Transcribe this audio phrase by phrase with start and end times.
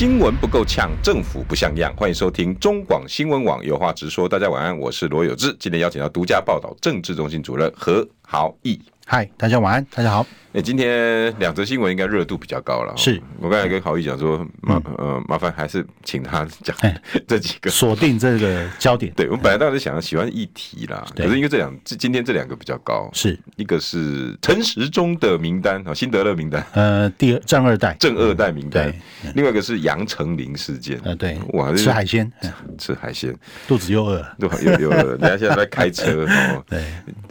[0.00, 1.94] 新闻不够呛，政府不像样。
[1.94, 4.26] 欢迎收听中广新闻网有话直说。
[4.26, 5.54] 大家晚安，我是罗有志。
[5.60, 8.80] 今天邀请到独家报道政治中心主任何豪毅。
[9.04, 10.24] 嗨，大家晚安，大家好。
[10.52, 12.92] 哎、欸，今天两则新闻应该热度比较高了。
[12.96, 13.22] 是。
[13.38, 16.76] 我刚才跟郝毅讲说，麻呃麻烦还是请他讲
[17.28, 17.70] 这几个。
[17.70, 19.12] 锁定这个焦点。
[19.14, 23.38] 对，我们本来当时想喜欢议题啦，可是因为这两今天这两个比较高，是。
[23.54, 27.96] 一个是陈时中的名单啊，辛德勒名单，呃，第二正二代。
[28.00, 28.92] 正二代名单，
[29.36, 32.28] 另外一个是杨丞琳事件，呃，对，哇，吃海鲜，
[32.76, 33.32] 吃海鲜，
[33.68, 36.82] 肚子又饿，又又又饿，人家现在在开车 哦，对，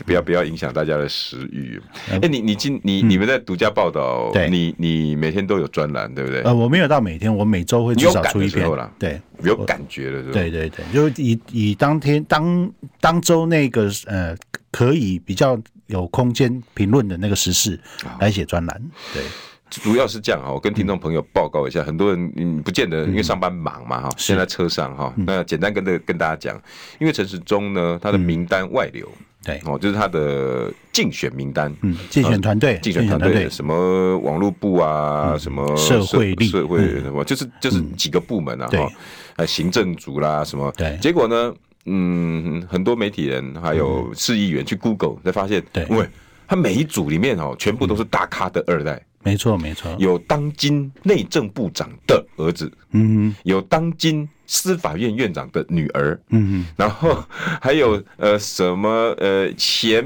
[0.05, 1.81] 不要不要影响大家的食欲。
[2.09, 3.89] 哎，你你今你你们在独家报。
[4.31, 6.43] 对，你你每天都有专栏，对不对？
[6.43, 8.69] 呃，我没有到每天，我每周会至少出一篇。
[8.99, 14.37] 对，有感觉了，对对对，就以以当天当当周那个呃
[14.71, 17.79] 可以比较有空间评论的那个时事
[18.19, 18.81] 来写专栏。
[19.11, 19.23] 对，
[19.71, 26.61] 主要是这样哈，我跟听众朋友报告一下，很多人嗯不见得因为上班忙嘛哈，现在车上哈，那简单跟这跟大家讲，
[26.99, 29.09] 因为陈时中呢，他的名单外流。
[29.43, 29.59] 对。
[29.65, 38.89] 哦，就是他的竞选名单，嗯，竞选团队，竞选团队，什么网络部啊，什么社会力，社会什么，就是就是几个部门啊，哈，
[39.37, 41.53] 还行政组啦，什么，对，结果呢，
[41.85, 46.07] 嗯，很多媒体人还有市议员去 Google 才发现，对，因为
[46.47, 54.27] 他每一组里面哦，全部都是大咖的二代，没错没错，有当今内政部长的儿子，嗯，有当今。
[54.51, 57.23] 司法院院长的女儿，嗯，然后
[57.61, 60.03] 还有呃什么呃前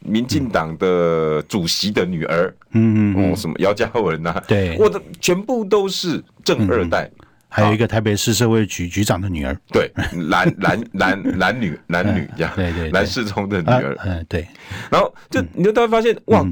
[0.00, 7.10] 民进党的主席的女儿，嗯嗯，哦什么姚嘉文呐，对，我的全部都是正二代，
[7.48, 14.46] 还有一个台北市社会局局长的女儿，对，男男男男女男女 这样，对对，男世聪的女儿，嗯对，
[14.90, 16.44] 然后就你就突然发现哇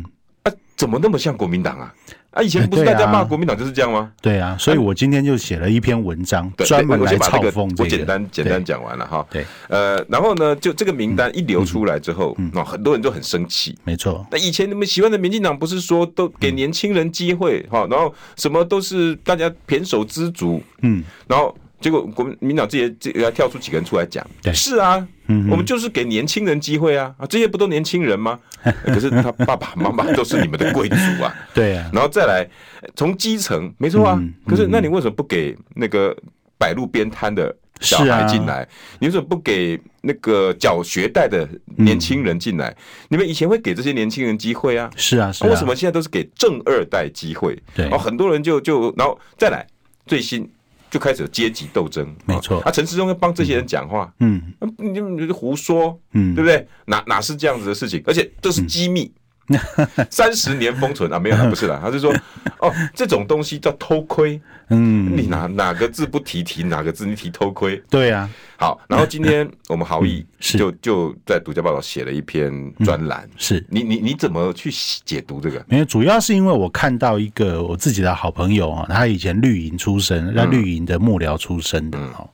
[0.44, 1.94] 啊怎么那么像国民党啊？
[2.34, 4.10] 啊，以前不是大家骂国民党就是这样吗？
[4.20, 7.84] 对啊，所以我今天就写了一篇文章，专门来嘲讽这个。
[7.84, 9.24] 我简单简单讲完了哈。
[9.30, 13.78] 对，呃，然后呢，就这个名单一流出来之后，那很多人就很生气。
[13.84, 14.26] 没错。
[14.30, 21.56] 那以前你们喜欢的民进党不是说都给年轻人机会哈，然后什么都是大家胼手知足，嗯，然后。
[21.84, 28.40] 结果国民党这些这要跳出几个人出来讲，是啊，嗯，我们就是给年轻人机会啊，啊，这些不都年轻人吗？
[28.86, 32.48] 可是他爸爸妈妈都是你们的贵族啊，对啊，然后再来
[32.96, 36.16] 从基层，没错啊，可是那你为什么不给那个
[36.56, 38.66] 摆路边摊的小孩进来？
[38.98, 41.46] 你为什么不给那个缴学贷的
[41.76, 42.74] 年轻人进来？
[43.10, 44.90] 你们以前会给这些年轻人机会啊？
[44.96, 47.62] 是啊，是啊，为什么现在都是给正二代机会？
[47.74, 49.66] 对，然后很多人就就然后再来
[50.06, 50.50] 最新。
[50.94, 52.60] 就开始有阶级斗争，没错。
[52.60, 54.40] 啊，陈世忠要帮这些人讲话，嗯，
[54.78, 56.64] 你你胡说，嗯，对不对？
[56.84, 58.00] 哪哪是这样子的事情？
[58.06, 59.12] 而且这是机密，
[60.10, 62.12] 三十年封存啊，没有，他不是啦，他是说，
[62.60, 68.28] 哦，这种东西叫偷窥，嗯，你哪哪个字不提提哪个字，你提偷窥，对啊。
[68.56, 72.50] 好，然后今天我们豪毅就就在独家报道写了一篇
[72.84, 73.62] 专栏，是。
[73.68, 74.70] 你你你怎么去
[75.04, 75.62] 解读这个？
[75.68, 82.30] 没有主要是因为我看到一个我自己的好朋友啊，他以前绿营出身，那绿营的幕僚出身的哦，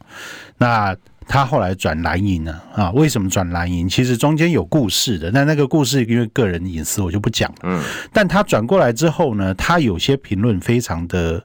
[0.58, 0.94] 那
[1.30, 2.90] 他后来转蓝营了啊？
[2.90, 3.88] 为什么转蓝营？
[3.88, 7.58] 其实中间有故事的，但那个故事因为个人隐私，我就不讲了。
[7.62, 7.80] 嗯，
[8.12, 11.42] 但他转过来之后呢，他有些评论非常的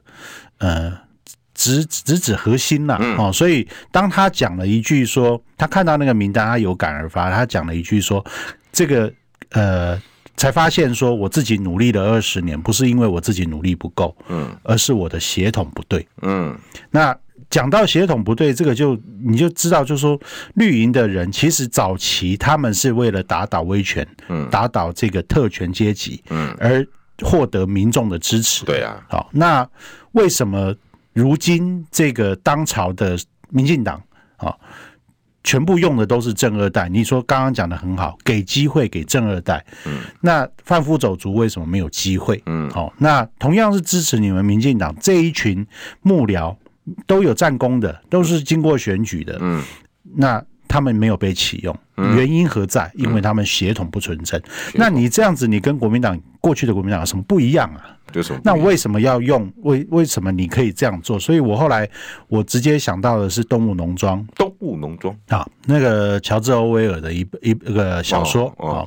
[0.58, 0.92] 呃。
[1.58, 8.22] 直直指核心呐，哦，所以当他讲了一句说，他看到那个名单，他有感而发，他讲了一句说，
[8.70, 9.10] 这个
[9.52, 9.98] 呃，
[10.36, 16.54] 才发现说我自己努力了二十年，不是因为我自己努力不够，嗯，而是我的血统不对，嗯，
[16.90, 17.16] 那
[17.50, 20.20] 讲到血统不对，这个就你就知道，就是说
[20.54, 26.86] 绿营的人其实早期他们是为了打倒威权，嗯，打倒这个特权阶级，嗯，而
[27.22, 29.68] 获得民众的支持，对啊，好，那
[30.12, 30.74] 为什么？
[31.12, 33.16] 如今这个当朝的
[33.48, 33.98] 民进党
[34.36, 34.54] 啊，
[35.42, 36.90] 全部用的都是正二代。
[36.90, 42.42] 你说刚刚讲的很好，给机会给正二代，嗯，那贩夫走卒为什么没有机会？
[42.44, 45.66] 嗯，好，那同样是支持你们民进党这一群
[46.02, 46.54] 幕僚
[47.06, 49.62] 都有战功的，都是经过选举的，嗯，
[50.14, 50.44] 那。
[50.68, 51.76] 他们没有被启用，
[52.14, 52.90] 原因何在？
[52.94, 54.40] 因为他们血统不纯正。
[54.74, 57.92] 那你这样子，你跟国民党过去的国民党有什么不一样啊？
[58.42, 59.52] 那为什么要用？
[59.58, 61.18] 为为什么你可以这样做？
[61.18, 61.88] 所以我后来
[62.28, 64.20] 我直接想到的是《动物农庄》。
[64.36, 68.86] 动物农庄啊，那个乔治·欧威尔的一一个小说啊。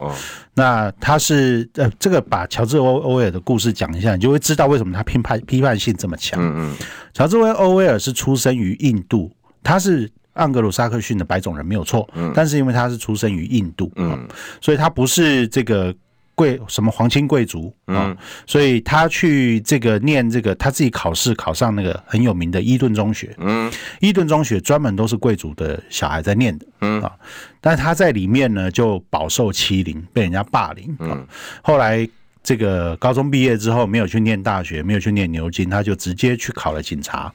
[0.55, 6.41] 那他是呃，这个把乔治·欧欧威尔的故事讲一下，你就会知道为什么他批判批判性这么强。
[6.41, 6.77] 嗯嗯。
[7.13, 12.09] 乔治·欧威尔是出生于印度，他是盎格鲁撒克逊的白种人没有错。
[12.13, 12.31] 嗯。
[12.35, 14.27] 但是因为他是出生于印度，嗯，
[14.61, 15.95] 所以他不是这个。
[16.35, 18.15] 贵什么皇亲贵族啊？
[18.47, 23.35] 所以他去这个念这个，他自己考试考上那个很有名的伊顿中学。
[23.39, 26.65] 嗯，伊顿中学专门都是贵族的小孩在念的。
[26.79, 27.11] 嗯啊，
[27.59, 30.95] 但是他在里面呢就饱受欺凌，被人家霸凌。
[30.99, 31.27] 嗯，
[31.61, 32.07] 后来
[32.41, 37.29] 这个高中毕业之后没有去念大学，没有去念牛津，他就直接去考了警察。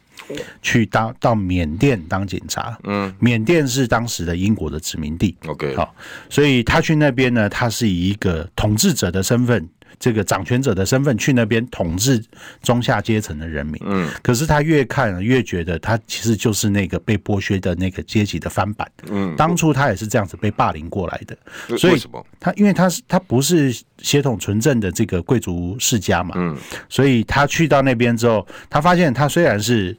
[0.63, 5.95] 去当到缅甸当警察，嗯，缅甸是当时的英国的殖民地，OK，好，
[6.31, 9.69] 所以他去那边呢，他是以一个统治者的身份，
[9.99, 12.23] 这个掌权者的身份去那边统治
[12.63, 22.03] 中下阶层的人民，嗯，可是他越看越觉得他其实就是那个被剥削的那个阶级的翻版，嗯，当初他也是这样子被霸凌过来的，所以
[22.39, 26.57] 他因为他是他不是血统纯正的这个贵族世家嘛，嗯，
[26.89, 29.97] 所以他去到那边之后，他发现他虽然是。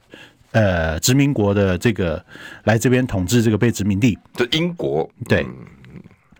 [0.51, 2.23] 呃，殖民国的这个
[2.63, 5.05] 来这边统治这个被殖民地，的英国。
[5.27, 5.45] 对。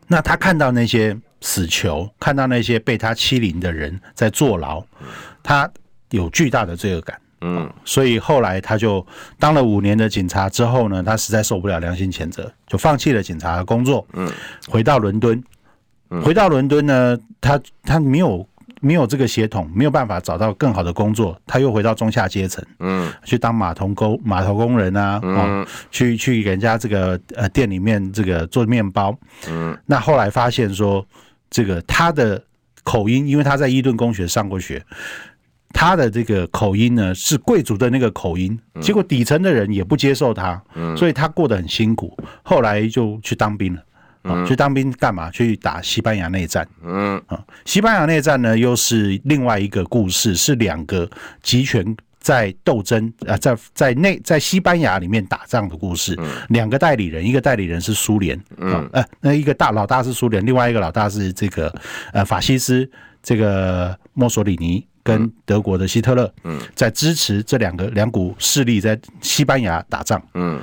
[0.07, 4.83] 那他看到那些死囚，看到那些被他欺凌的人在坐牢，
[5.43, 5.69] 他
[6.09, 7.19] 有巨大的罪恶感。
[7.41, 9.05] 嗯，所以后来他就
[9.37, 14.07] 当了五年的警察之后呢，他实在受不了良心谴责，就放弃了警察的工作。
[14.13, 14.31] 嗯，
[14.67, 15.43] 回到伦敦，
[16.23, 18.47] 回到伦敦呢，他他没有。
[18.81, 29.17] 没有这个血统，没有办法找到更好的工作，他又回到中下阶层，嗯，去当码头工码头工人啊，嗯，去去给人家这个呃店里面这个做面包，
[29.47, 31.03] 嗯，那后来发现说，
[31.55, 32.43] 这个他的
[32.83, 34.85] 口音，因为他在伊顿公学上过学，
[35.69, 43.81] 他的这个口音呢是贵族的那个口音，结果底层的人也不接受他，嗯，所以他过得很辛苦，后来就去当兵了。
[44.23, 45.31] 啊，去当兵干嘛？
[45.31, 46.67] 去打西班牙内战。
[46.83, 51.09] 嗯，啊，西班牙内战呢，又是另外一个故事，是两个
[51.41, 56.17] 集权在斗争啊，在在内在西班牙里面打仗的故事。
[56.49, 61.71] 两个代理人，一个代理人是苏联，嗯，呃，那一个大老大是苏联，另外一个老大是这个
[62.13, 62.89] 呃法西斯，
[63.21, 70.19] 这个墨索里尼跟德国的希特勒，嗯，在支持这两个两股势力在西班牙打仗。
[70.33, 70.59] 嗯，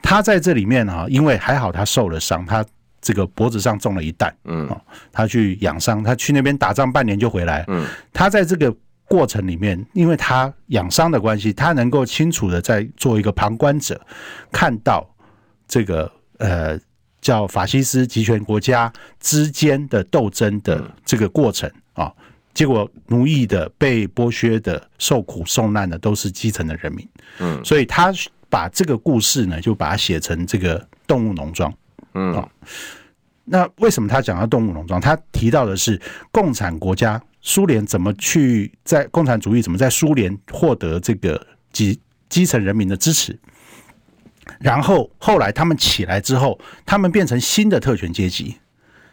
[0.00, 2.64] 他在这里面哈，因为还好他受了伤，他。
[3.06, 4.66] 这个脖子上中了一弹，嗯，
[5.12, 8.74] 他去养伤，他去那边打仗半年就回来，嗯，他在这个
[9.14, 14.00] 过程里面，因为他养伤的关系，他能够清楚的在做一个旁观者，
[14.50, 15.08] 看到
[15.68, 16.76] 这个呃
[17.20, 22.12] 叫法西斯集权国家之间的斗争的这个过程啊，
[22.52, 27.08] 结果奴役的、被剥削的、受苦受难的都是基层的人民，
[27.38, 28.12] 嗯，所以他
[28.50, 31.72] 把这个故事呢，就把它写成这个动物农庄。
[32.14, 32.48] 嗯，哦，
[33.44, 35.00] 那为什么他讲到动物农庄？
[35.00, 36.00] 他提到的是
[36.32, 43.38] 共产国家苏联怎么去在共产主义怎么在苏联获得这个基基层人民的支持，
[44.60, 48.56] 然后后来他们起来之后，他们变成新的特权阶级，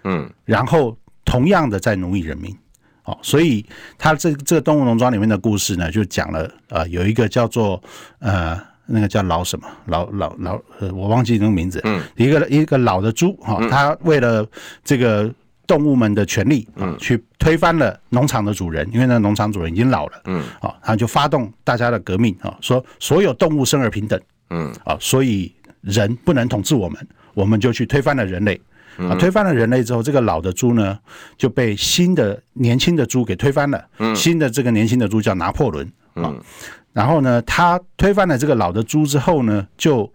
[0.05, 2.57] 嗯，然后同样的在奴役人民，
[3.03, 3.65] 哦，所以
[3.97, 7.83] 他这这个动物农庄里面的故事呢，就讲了呃，有一个叫做
[8.19, 8.70] 呃。
[8.85, 11.79] 那个叫老什么老老老呃，我忘记那个名字。
[11.83, 14.45] 嗯，一个一个老的猪哈，他为了
[14.83, 15.33] 这个
[15.65, 20.21] 动物们的权利，嗯，去推翻了农场的主人，因为那农场主人已经老了。
[20.25, 24.19] 嗯，啊，他就发动大家的革命啊，说所有动物生而平等。
[24.49, 28.59] 嗯，啊，所以人不能统治我们，我们就去推翻了人类。
[28.97, 30.99] 啊，推翻了人类之后，这个老的猪呢
[31.37, 33.81] 就被新的年轻的猪给推翻了。
[33.99, 35.89] 嗯，新的这个年轻的猪叫拿破仑。
[36.13, 36.35] 啊。
[36.93, 40.11] 然后呢，他推翻了这个老的猪之后呢，就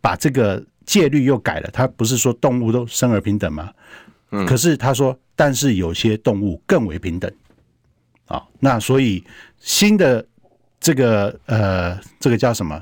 [0.00, 1.70] 把这个戒律又改了。
[1.72, 3.72] 他不是说动物都生而平等吗？
[4.30, 4.44] 嗯。
[4.46, 7.30] 可是他说，但是有些动物更为平等。
[8.26, 9.24] 啊，那所以
[9.58, 10.24] 新的
[10.78, 12.80] 这个呃，这个叫什么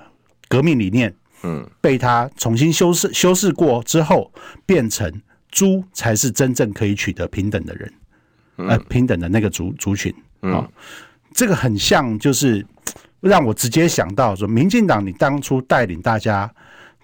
[0.48, 1.14] 革命理念？
[1.44, 4.32] 嗯，被他重新修饰修饰过之后，
[4.66, 7.92] 变成猪才是真正可以取得平等的人，
[8.56, 10.12] 呃，平等的那个族族群。
[10.40, 10.68] 啊，
[11.32, 12.66] 这个很像就是。
[13.20, 16.48] 让我直接想到说，民进党，你当初带领大家，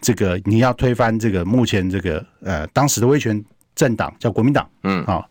[0.01, 5.27] 这个你要推翻这个目前这个呃当时的威权政党叫国民党，嗯啊，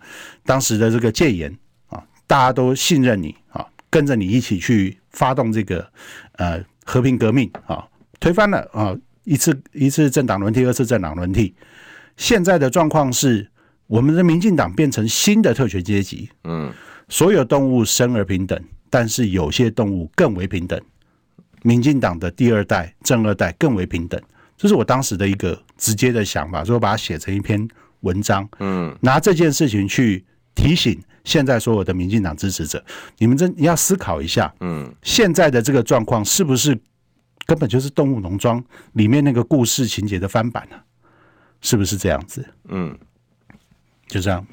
[0.46, 1.50] 当时的这个戒严
[1.88, 5.88] 啊，大家都信任你啊，跟着你一起去发动这个
[6.34, 7.88] 呃和平革命啊，
[8.20, 11.56] 推翻了啊一次一次政党轮替，二次政党轮替。
[12.18, 13.50] 现在的状况是，
[13.88, 16.30] 我们的民进党变成新的特权阶级。
[16.44, 16.74] 嗯，
[17.08, 18.62] 所有动物生而平等，
[18.94, 20.80] 但是有些动物更为平等。
[21.64, 24.22] 民进党的第二代、正二代更为平等，
[24.56, 27.68] 这是我当时的一个直接的想法，所以我把它写成一篇
[28.02, 28.48] 文章。
[28.60, 30.24] 嗯，拿这件事情去
[30.54, 32.86] 提醒现在所有的民进党支持者，
[33.18, 34.54] 你们真你要思考一下。
[34.60, 36.80] 嗯，现在的这个状况是不是
[37.48, 40.78] 根本就是《动物农庄》里面那个故事情节的翻版呢？
[41.62, 42.46] 是不是这样子？
[42.68, 42.96] 嗯，
[44.06, 44.46] 就这样。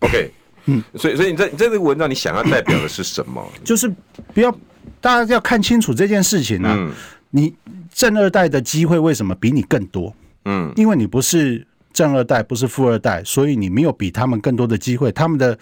[0.00, 0.30] OK，
[0.66, 3.44] 嗯，所以所以你在你在这个文章，你想要代表的是什么？
[3.64, 3.90] 就是
[4.34, 4.50] 不要
[5.00, 6.74] 大家要看清楚这件事情啊。
[6.76, 6.92] 嗯，
[7.30, 7.54] 你
[7.92, 10.14] 正二代的机会为什么比你更多？
[10.44, 15.10] 嗯，因为你不是正二代，不是富二代，所以你没有比他们更多的机会。
[15.12, 15.58] 他们的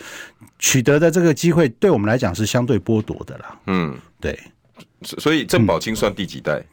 [0.58, 3.58] 取得的这个机会，对我们来讲是相对剥夺的啦。
[3.66, 4.38] 嗯，对。
[5.02, 6.64] 所以郑宝清算第几代？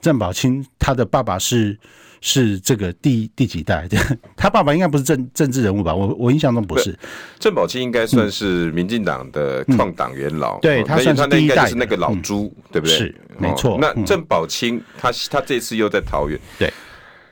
[0.00, 1.78] 郑宝清他的爸爸是。
[2.20, 3.88] 是这个第第几代？
[4.36, 5.94] 他爸爸应该不是政政治人物吧？
[5.94, 6.96] 我我印象中不是。
[7.38, 12.96] 郑宝清应该算是民进党的创党元老，对他算是第一代，是那个老朱，对不对？
[12.96, 13.78] 是没错。
[13.80, 16.72] 那郑宝清他他这次又在桃园，对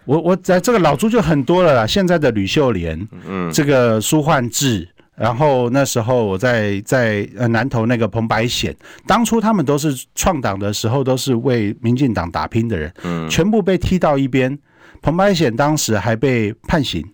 [0.05, 1.87] 我我在这个老朱就很多了啦。
[1.87, 4.89] 现在的吕秀莲，嗯，这个苏焕智。
[5.17, 8.75] 然后那时候我在在呃南投那个彭白显，
[9.07, 14.59] 当初他们都是创党的时候都是为民进党打拼的人，嗯，全部被踢到一边。
[15.03, 17.05] 彭百显当时还被判刑，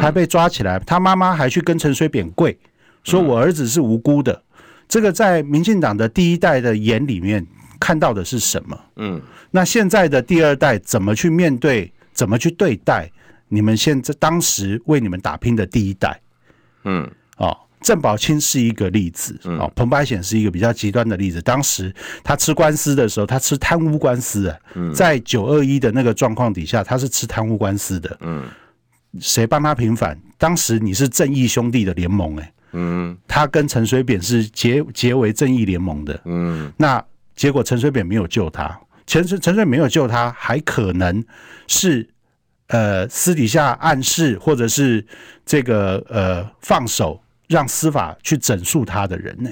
[0.00, 2.56] 还被抓起来，他妈妈还去跟陈水扁跪，
[3.02, 4.42] 说我儿子是无辜的。
[4.88, 7.46] 这个在民进党的第一代的眼里面
[7.80, 8.78] 看到的是什么？
[8.96, 9.20] 嗯，
[9.50, 11.92] 那现在的第二代怎么去面对？
[12.12, 13.10] 怎么去对待
[13.48, 16.20] 你们现在当时为你们打拼的第一代？
[16.84, 17.10] 嗯。
[17.38, 21.42] 哦，郑宝清是一个例子，哦，彭百显是一个比较极端的例子。
[21.42, 24.58] 当时他吃官司的时候，他吃贪污官司啊，
[24.94, 28.16] 在九二一的那个状况底下，他是吃贪污官司的。
[28.20, 28.44] 嗯，
[29.20, 30.18] 谁帮他平反？
[30.38, 36.20] 当时你是正义兄弟的联盟，哎，嗯，他跟陈水扁是结结为正义联盟的。
[36.24, 41.24] 嗯，那结果陈水扁没有救他，陈陈陈水扁没有救他，还可能
[41.66, 42.08] 是。
[42.68, 45.04] 呃，私底下暗示，或者是
[45.44, 47.20] 这个呃放手，
[47.52, 49.50] 让司法去整肃他的人呢？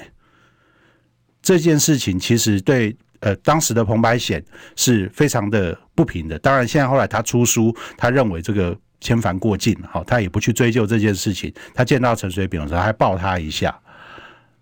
[1.41, 4.43] 这件事情其实对呃当时的彭百显
[4.75, 6.37] 是非常的不平的。
[6.39, 11.53] 当然，现在后来他出书，他认为这个千帆过境，好，他也不去追究这件事情。
[11.73, 13.79] 他见到陈水扁的时候，还抱他一下。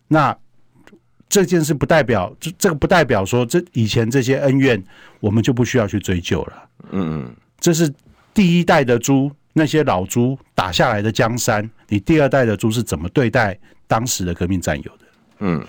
[0.08, 0.38] 那
[1.28, 4.84] 这件事不代表这这个不代表说这以前这些恩怨
[5.20, 6.70] 我们就不需要去追究了。
[6.92, 7.92] 嗯嗯，这是。
[8.32, 15.06] 第一代的猪，那些老猪打下来的江山，你第二代的猪是怎么对待当时的革命战友的？
[15.40, 15.62] 嗯，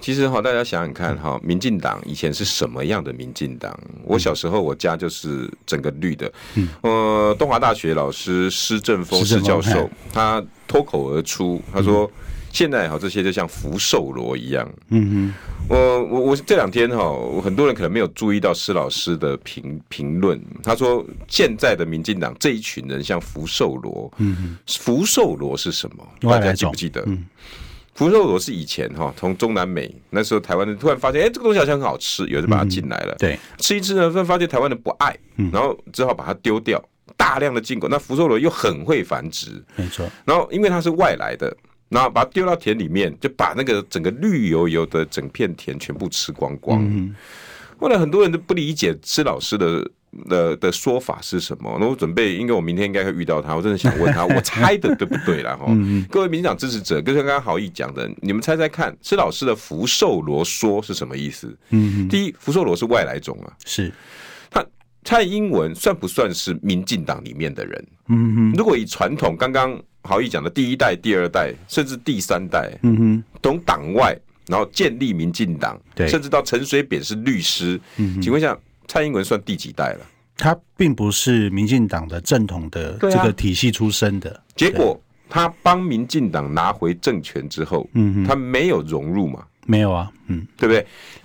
[0.00, 3.76] 其实哈，大家想想看哈，民进党以前是什么样的民进党？
[4.04, 6.32] 我小时候我家就是整个绿的。
[6.54, 12.10] 嗯，呃，东华大学老师施正峰施教授，他脱口而出，他说。
[12.52, 14.70] 现在哈，这些就像福寿螺一样。
[14.90, 15.32] 嗯
[15.68, 20.38] 哼，我我我这两天哈，很多人可能没有注意到施老师的评评论。
[20.62, 24.12] 他说，现在的民进党这一群人像福寿螺。
[24.18, 26.06] 嗯哼，福寿螺是什么？
[26.20, 27.02] 大家记不记得？
[27.06, 27.24] 嗯，
[27.94, 33.14] 福寿螺是以前哈，从中南美那时候台湾人突然发现，哎，这个东西好像很好吃，有人把它进来了。
[33.18, 35.16] 对，吃一吃呢，突然发现台湾人不爱，
[35.50, 36.78] 然后只好把它丢掉，
[37.16, 37.88] 大量的进口。
[37.88, 40.06] 那福寿螺又很会繁殖，没错。
[40.26, 41.56] 然后因为它是外来的。
[41.92, 46.82] 然后把它丢到田里面，就把那个整个绿油油的整片田全部吃光光。
[46.82, 47.14] 嗯、
[47.76, 49.90] 后来很多人都不理解施老师的
[50.28, 51.76] 的的说法是什么。
[51.78, 55.54] 那我准备，因为我明天应该会遇到他，我真的想问他， 我猜的对不对啦？
[55.54, 61.54] 哈、嗯，各位民进党支持者，跟刚刚好意讲的，你们猜猜看，施老师的福寿螺说是什么意思？
[61.70, 63.92] 嗯，第一，福寿螺是外来种啊，是
[64.50, 64.64] 他
[65.04, 67.86] 蔡英文算不算是民进党里面的人？
[68.08, 69.78] 嗯哼，如果以传统刚刚。
[70.02, 74.16] 豪毅讲的第一代、第二代，甚至第三代，嗯哼，从党外
[74.46, 80.06] 然后建立民进党，对，甚至到陈水扁是律师，嗯，请问一下，蔡英文算第几代了？
[80.36, 89.44] 他并不是民进党的正统的这个体系出身的，啊、结果他帮民进党拿回政权之后，嗯哼，他没有融入嘛？
[89.66, 90.84] 没有啊，嗯，对不对？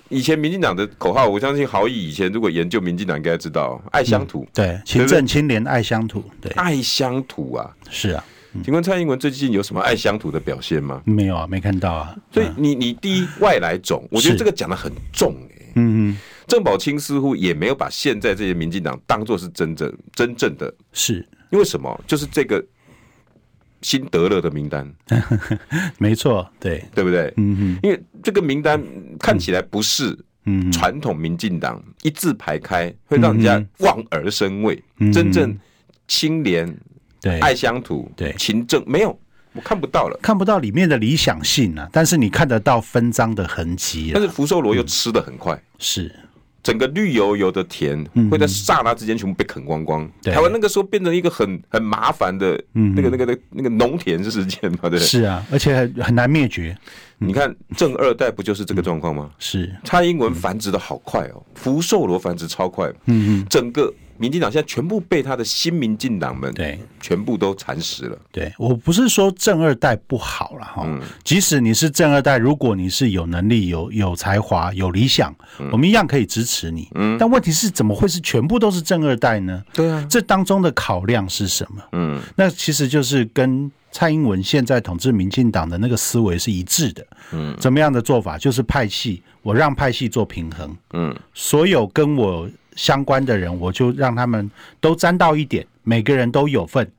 [0.10, 8.24] 以前民进党的口号，我相信豪毅以前如果研究民进党，应该知道爱乡土，嗯、对，勤政清廉爱乡土，对，爱乡土啊，是啊。
[8.64, 11.02] 请问蔡英文最近有什么爱乡土的表现吗？
[11.06, 12.16] 没有啊，没看到啊。
[12.32, 15.72] 所以你你第一外来种，我觉得这个讲的很重哎、欸。
[15.76, 22.04] 嗯嗯，郑宝清似乎也没有把现在这些民进党当做是真正真正的，是因为什么？
[22.08, 22.64] 就是这个
[23.82, 24.92] 新德勒的名单，
[26.00, 27.32] 没错，对，对不对？
[27.38, 28.84] 嗯嗯，因为这个名单
[29.20, 34.84] 看起来不是嗯，传统民进党一字排开，会让人家望而生畏。
[35.14, 35.56] 真正
[36.08, 36.76] 清廉、
[37.27, 39.17] 对爱乡土、对勤政，没有，
[39.53, 41.88] 我看不到了，看不到里面的理想性啊。
[41.91, 44.12] 但是你看得到分赃的痕迹。
[44.13, 46.13] 但是福寿螺又吃的很快，是。
[46.63, 50.10] 整个绿油油的田会在刹那之间全部被啃光光。
[50.22, 55.00] 台湾那个时候变成一个很很麻烦的那个那个那那个农田事件嘛，对不对？
[55.00, 56.77] 是啊，而且很很难灭绝。
[57.19, 59.31] 你看正二代不就是这个状况吗？
[59.39, 62.89] 是蔡英文繁殖的好快哦，福寿螺繁殖超快。
[63.05, 63.93] 嗯嗯，整个。
[64.17, 68.17] 民进党现在全部被他的新民进党们对全部都蚕食了。
[68.31, 70.88] 对，我不是说正二代不好了哈，
[71.24, 75.33] 即使你是正二代，如果你是有能力、有有才华、有理想，
[75.71, 76.88] 我们一样可以支持你。
[76.95, 79.63] 嗯，但问题是怎么会是全部都是正二代呢？
[79.74, 81.81] 对啊，这当中的考量是什么？
[81.93, 87.05] 嗯，那其实就是跟蔡英文现在统治民进党的那个思维是一致的。
[87.31, 88.38] 嗯，怎么样的做法？
[88.38, 90.75] 就是派系，我让派系做平衡。
[90.93, 92.50] 嗯，所有跟我。
[92.77, 96.89] 相关的人，我就让他们都沾到一点，每个人都有份，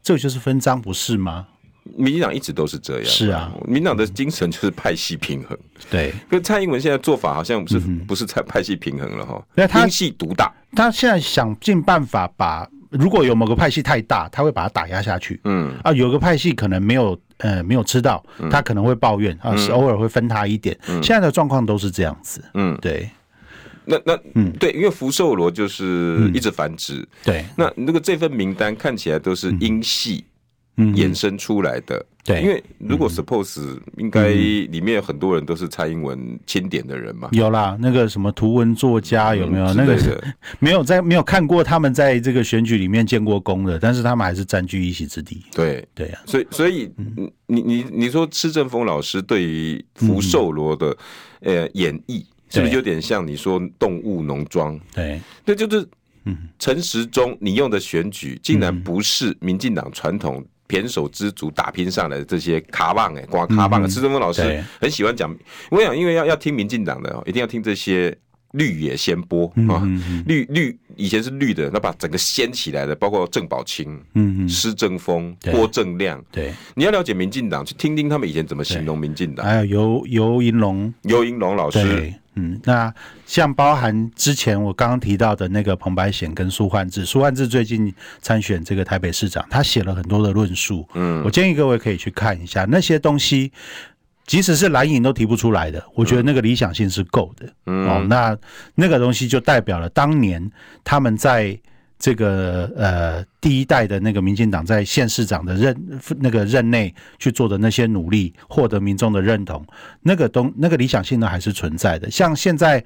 [0.00, 1.48] 这就是分赃，不是吗？
[1.96, 5.58] 民进党一直都是这样，是啊，民进党的精神就是派系平衡。
[5.90, 15.40] 对，可蔡英文现在做法好像不是、嗯、不是在派系平衡了哈，派系独大，他现在想尽办法把，如果有某个派系太大，他会把它打压下去。
[15.42, 20.78] 嗯啊，有个派系可能没有呃没有吃到，他可能会抱怨、嗯、啊，是偶尔会分他一点。
[20.86, 22.44] 嗯、现在的状况都是这样子。
[22.54, 23.10] 嗯，对。
[23.84, 27.44] 那那嗯，对，因为福寿螺就是一直繁殖，嗯、对。
[27.56, 30.24] 那那个这份名单看起来都是英系
[30.76, 32.42] 衍生出来的，对、嗯。
[32.42, 39.66] 因为如果 suppose 应该里面有很多人都是蔡英文钦点的人嘛，有啦，那个什么图文作家有没有？
[39.66, 40.24] 嗯、那个
[40.60, 45.44] 没有在没有看过他们在这个选举里面建过功的，但是他们还是占据一席之地。
[45.52, 46.90] 对对呀、啊，所以所以
[47.46, 50.96] 你你你说施正峰老师对于福寿螺的
[51.40, 52.24] 呃演绎。
[52.52, 54.78] 是不是有点像你说动物农庄？
[54.94, 55.88] 对，那就是，
[56.24, 63.88] 嗯，陈时中你用的选举竟然不是民进党传统胼手之足打拼上来的这些卡棒哎，刮卡棒。
[63.88, 65.34] 施正峰老师很喜欢讲，
[65.70, 68.16] 我想因为要要听民进党的，一定要听这些。
[68.52, 69.80] 绿野先波啊，
[70.26, 73.98] 绿绿以前是绿的，那把整个掀起来的，包括郑宝清、
[74.46, 79.46] 施正峰、郭正亮，对，你要了解民进党，去听听他们以前怎么形容民进党。
[79.46, 82.92] 还有游游银龙，游银龙老师，嗯，那
[83.26, 93.52] 像包含之前我刚刚提到的那个彭白显跟苏焕智，苏焕智最近参选这个台北市长，他写了很多的论述，嗯，我建议各位可以去看一下那些东西。
[94.24, 97.52] 即使是蓝营都提不出来的，我觉得那个理想性是够的。
[97.66, 98.38] 嗯，哦，那
[98.76, 100.48] 那个东西就代表了当年
[100.84, 101.58] 他们在
[102.02, 109.64] 这个呃第一代的那个民进党在县市长的任那个任内去做的那些努力，获得民众的认同，
[110.00, 112.10] 那个东那个理想性呢还是存在的。
[112.10, 112.84] 像现在，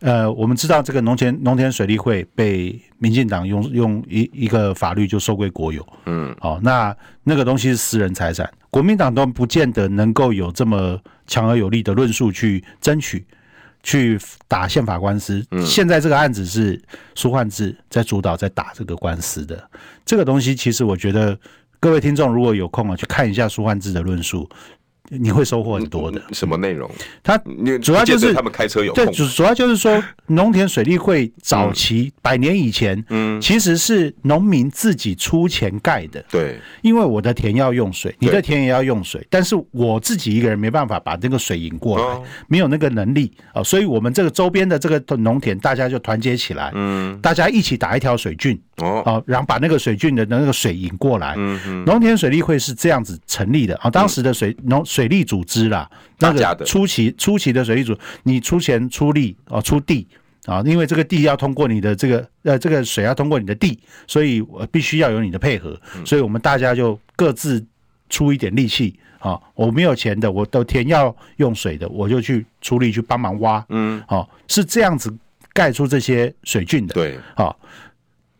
[0.00, 5.86] 呃，我们知道这个农田农田水利会被民进党用用一一个法律就收归国有。
[6.06, 8.50] 嗯，好，那那个东西是私人财产。
[8.70, 13.26] 国民党都不见得能够有这么强而有力的论述去争取、
[13.84, 14.18] 去
[14.48, 15.46] 打宪法官司。
[15.64, 16.82] 现在这个案子是
[17.14, 19.70] 苏焕智在主导，在打这个官司的。
[20.04, 21.38] 这个东西其实我觉得，
[21.78, 24.50] 各位听众如果有空啊，去看一下苏焕智的论述。
[25.10, 26.20] 你会收获很多的。
[26.32, 26.90] 什么内容？
[27.22, 27.36] 它
[27.82, 36.24] 主要就是他们开车有对，主主要就是说，农田水利会早期百年以前，嗯，其实是农民自己出钱盖的。
[36.30, 51.34] 对，因为我的田要用水，你的田也要用水，但是我自己一个人没办法把这个水引过来，没有那个能力啊，所以我们这个周边的这个农田，大家就团结起来，嗯，大家一起打一条水圳，哦，然后把那个水圳的那个水引过来。
[51.36, 53.76] 嗯嗯，农田水利会是这样子成立的。
[53.76, 54.84] 啊，当时的水农。
[54.84, 60.06] 水利组织啦，那个初期初期的水利组，你出钱出力哦，出地。
[60.46, 67.64] 啊，因为这个地要通过你的这个呃，这个水要通过你的地，所以我必须要有你的配合，所以我们大家就各自
[68.08, 68.94] 出一点力气。
[69.18, 69.40] 啊。
[69.54, 75.12] 我没有钱的，我的田要用水的，我就去出力去帮忙挖，嗯，好，是这样子
[75.52, 77.58] 盖出这些水圳的，对，好。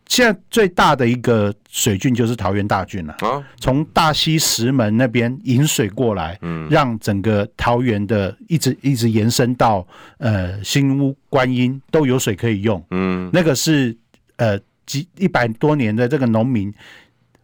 [0.07, 9.85] 现在最大的一个水郡就是桃园大郡了啊，从大溪石门那边引水过来，嗯，让整个桃园的一直一直延伸到
[10.19, 13.97] 呃新屋观音都有水可以用，嗯，那个是
[14.37, 16.71] 呃几一百多年的这个农民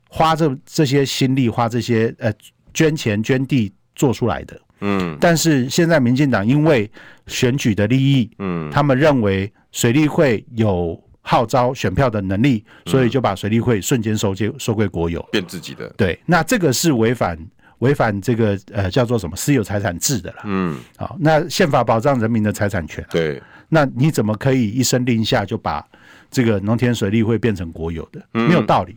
[0.08, 2.32] 花这这些心力，花这些呃
[2.74, 6.90] 捐钱捐地做出来的，嗯，但是现在民进党因为
[7.26, 11.04] 选举的利益，嗯，他们认为水利会有。
[11.22, 15.88] 号召选票的能力，所以就把水利会瞬间收接收归国有，变自己的。
[15.98, 17.38] 对，那这个是违反
[17.80, 20.38] 违反这个呃叫做什么私有财产制的了。
[20.46, 23.06] 嗯，好，那宪法保障人民的财产权。
[23.10, 25.86] 对，那你怎么可以一声令下就把
[26.30, 28.22] 这个农田水利会变成国有的？
[28.32, 28.96] 没有道理。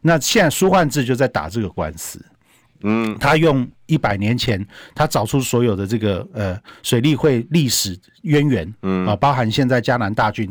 [0.00, 2.24] 那现在苏焕智就在打这个官司。
[2.82, 10.48] 嗯，他用一百年前他找出所有的这个呃水利会历史渊源，嗯啊，包含现在嘉南大圳、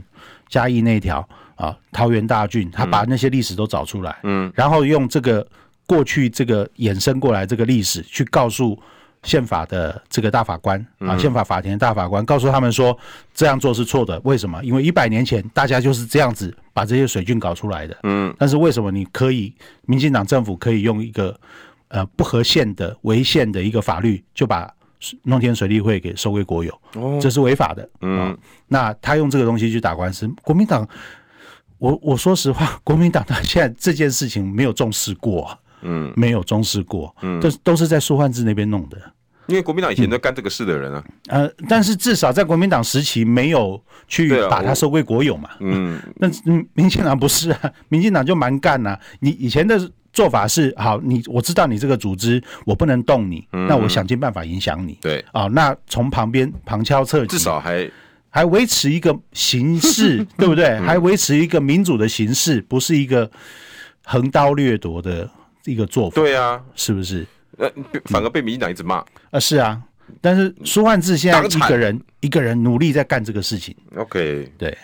[0.50, 5.46] 嘉义那条啊桃园大郡，他把那些历史都找出来，嗯，然后用这个
[5.86, 8.78] 过去这个衍生过来这个历史去告诉
[9.24, 12.98] 宪法的这个大法官啊，宪法法庭的大法官，告诉他们说
[13.34, 14.64] 这样做是错的，为什么？
[14.64, 19.54] 因为一百年前大家就是这样子把这些水郡搞出来的，嗯，但是为什么你可以
[19.86, 21.38] 民进党政府可以用一个
[21.90, 24.72] 呃，不合宪的违宪的一个法律，就把
[25.24, 26.82] 农田水利会给收归国有，
[27.22, 27.90] 这是违法的。
[28.02, 30.88] 嗯，那他用这个东西去打官司，国民党，
[31.78, 38.98] 我我说实话， 国民党他现在这件事情没有重视过，嗯，没有重视过，嗯，都都是在苏焕智那边弄的。
[39.48, 46.30] 因为国民党以前都干这个事的人啊，呃，但是至少在国民党时期没有去把它收归国有嘛，嗯， 那
[46.74, 49.90] 民进党不是啊，民进党就蛮干呐，你以前的。
[50.20, 54.98] 做法是好，你我知道你这个组织，我不能动你，嗯、那我想尽办法影响你。
[55.00, 57.90] 对啊，那从旁边旁敲侧击，至少还
[58.30, 60.66] 还维持一个形式， 对不对？
[60.72, 63.32] 嗯、还维持一个民主的形式，不是一个
[64.04, 65.30] 横刀掠夺的
[65.64, 66.16] 一个做法。
[66.16, 67.26] 对啊，是不是？
[67.58, 67.72] 呃，
[68.08, 68.96] 反而被民进党一直骂。
[68.96, 69.82] 啊、呃，是啊。
[70.20, 73.74] 但是苏焕智现在一个人一个人努力在干这个事情。
[73.96, 74.78] OK，对。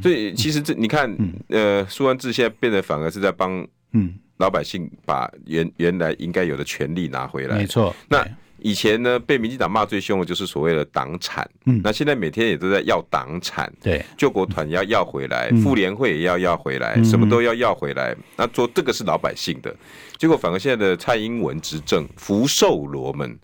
[0.00, 4.14] 所以其实这你看，嗯、呃，苏焕智现在变得反而是在帮嗯。
[4.38, 7.94] 老百姓把原原来应该有的权利拿回来，没错。
[8.08, 8.26] 那
[8.58, 18.16] 以前呢，被民进党骂最凶的就是所谓的党产，嗯，那现在每天也都在要党产，对，救国团要要回来，妇联会也要要回来，什么都要要回来。
[18.34, 19.74] 那做这个是老百姓的，
[20.16, 23.38] 结果反而现在的蔡英文执政，福寿罗们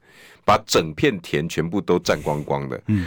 [0.44, 2.82] 把整片田全部都占光光的。
[2.86, 3.06] 嗯，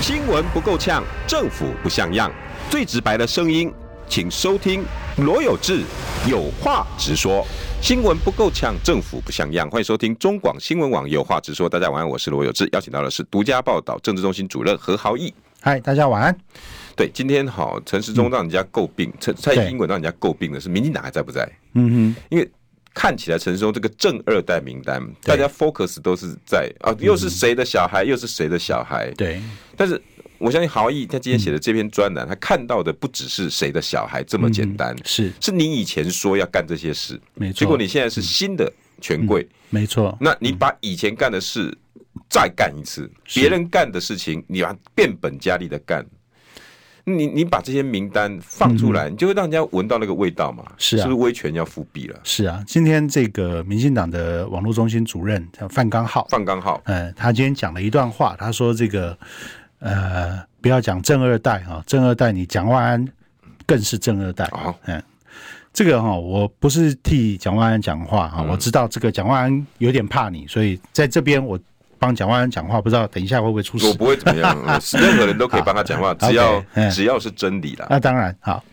[0.00, 2.30] 新闻不够呛，政府不像样，
[2.68, 3.72] 最直白的声音。
[4.08, 4.84] 请收听
[5.18, 5.82] 罗有志
[6.28, 7.44] 有话直说，
[7.80, 9.68] 新闻不够呛，政府不像样。
[9.68, 11.68] 欢迎收听中广新闻网有话直说。
[11.68, 15.32] 大家晚安，我是罗有志，邀请到的是独家报道政治中心主任何豪毅。
[15.60, 16.36] 嗨，大家晚安。
[16.94, 21.50] 对，今天好，陈时中让人家诟病，陈蔡英文让人家诟病的是民进党还在不在？
[21.72, 22.48] 嗯哼，因为
[22.92, 29.10] 看起来陈时中这个正二代名单，大家 focus 都是在啊，又是谁的小孩，又是谁的小孩？
[29.16, 29.40] 对，
[29.76, 30.00] 但是。
[30.44, 37.60] 我相信豪毅他今天写的这篇专栏，他看到的不只是谁的小孩这么简单，是是你以前说要干这些事，没错。
[37.60, 40.14] 结果你现在是新的权贵，没错。
[40.20, 41.74] 那你把以前干的事
[42.28, 46.04] 再干一次，别人干的事情你要变本加厉的干，
[47.04, 50.62] 你你把这些名单放出来，你就会让人家闻到那个味道嘛？
[50.76, 52.20] 是啊，是不是威权要复辟了？
[52.22, 52.62] 是啊。
[52.66, 59.16] 今天这个民进党的网络中心主任叫范刚浩，范刚浩，嗯，他今天讲了一段话，他说这个。
[59.84, 63.06] 呃，不要讲正二代哈，正二代你蒋万安
[63.66, 64.74] 更是正二代啊。
[64.86, 65.02] 嗯，
[65.74, 71.60] 这个哈，我不是替蒋万安讲话哈，我知道这个蒋万安有点怕你，所以在这边我
[71.98, 73.86] 帮蒋万安讲话，不知道等一下会不会出事？
[73.86, 74.56] 我不会怎么样，
[74.98, 77.86] 任何人都可以帮他讲话，只要只要是真理啦。
[77.90, 78.64] 那当然好，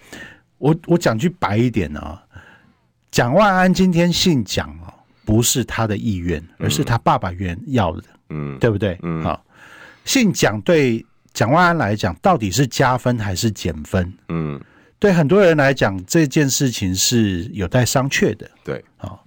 [0.60, 2.17] 我我讲句白一点呢，
[3.12, 4.93] 蒋万安今天姓蒋哦，
[5.26, 8.97] 不是他的意愿，而是他爸爸愿要的，嗯，对不对？
[9.04, 9.43] 嗯，好。
[10.12, 14.13] 姓蒋对蒋万安来讲，到底是加分还是减分？
[14.28, 14.60] 嗯，
[15.00, 18.52] 对很多人来讲，这件事情是有待商榷的。
[18.62, 19.17] 对，啊，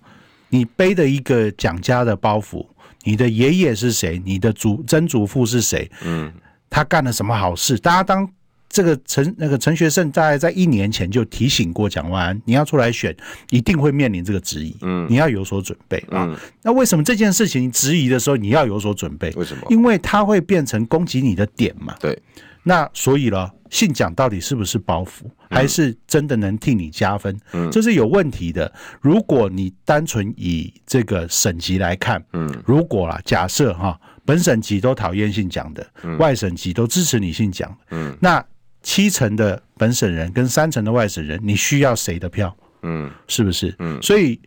[0.50, 2.66] 你背的一个蒋家的包袱，
[3.02, 4.20] 你的爷爷是谁？
[4.26, 5.90] 你的祖曾祖父是谁？
[6.02, 6.30] 嗯，
[6.68, 7.78] 他干了什么好事？
[7.78, 8.30] 大家当。
[8.74, 13.16] 这个陈那个陈学圣大概在一年前就提醒过蒋万安，你要出来选，
[13.50, 16.26] 一定会面临这个质疑，嗯，你要有所准备啊。
[16.28, 19.30] 嗯、那为什么这件事情质疑的时候你要有所准备？
[19.36, 19.64] 为什么？
[19.70, 21.94] 因为它会变成攻击你的点嘛。
[22.00, 22.20] 对。
[22.64, 27.38] 那所以呢，姓蒋到底是不是包袱，还是真的能替你加分？
[27.52, 28.72] 嗯，这是有问题的。
[29.00, 38.44] 如果你单纯以这个省级来看，嗯，如果啊，假设哈，本省级都讨厌姓蒋的，嗯、外省级都支持你姓蒋，嗯，那。
[38.84, 42.54] 七成的本省人跟三成的外省人，你需要谁的票？
[42.82, 43.74] 嗯，是不是？
[43.80, 44.38] 嗯，所以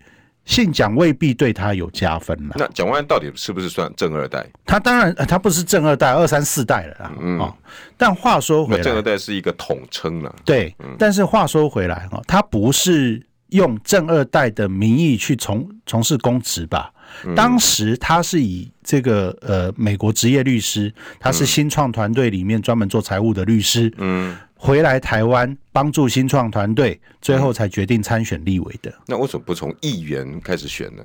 [0.45, 2.55] 姓蒋未必对他有加分了。
[2.57, 4.47] 那蒋万安到底是不是算正二代？
[4.65, 7.11] 他当然，他不是正二代，二三四代了啦。
[7.19, 7.53] 嗯、哦，
[7.97, 10.33] 但话说回来，正二代是一个统称了。
[10.45, 16.93] 对，嗯、但是话说回来哈，他不是用正二代的名义去从从事公职吧？
[17.35, 28.93] 当时他是以这个呃美国职业律师，他是新创团队里面专门做财务的律师，嗯，回来台湾帮助新创团队，最后才决定参选立委的。
[29.05, 31.03] 那为什么不从议员开始选呢？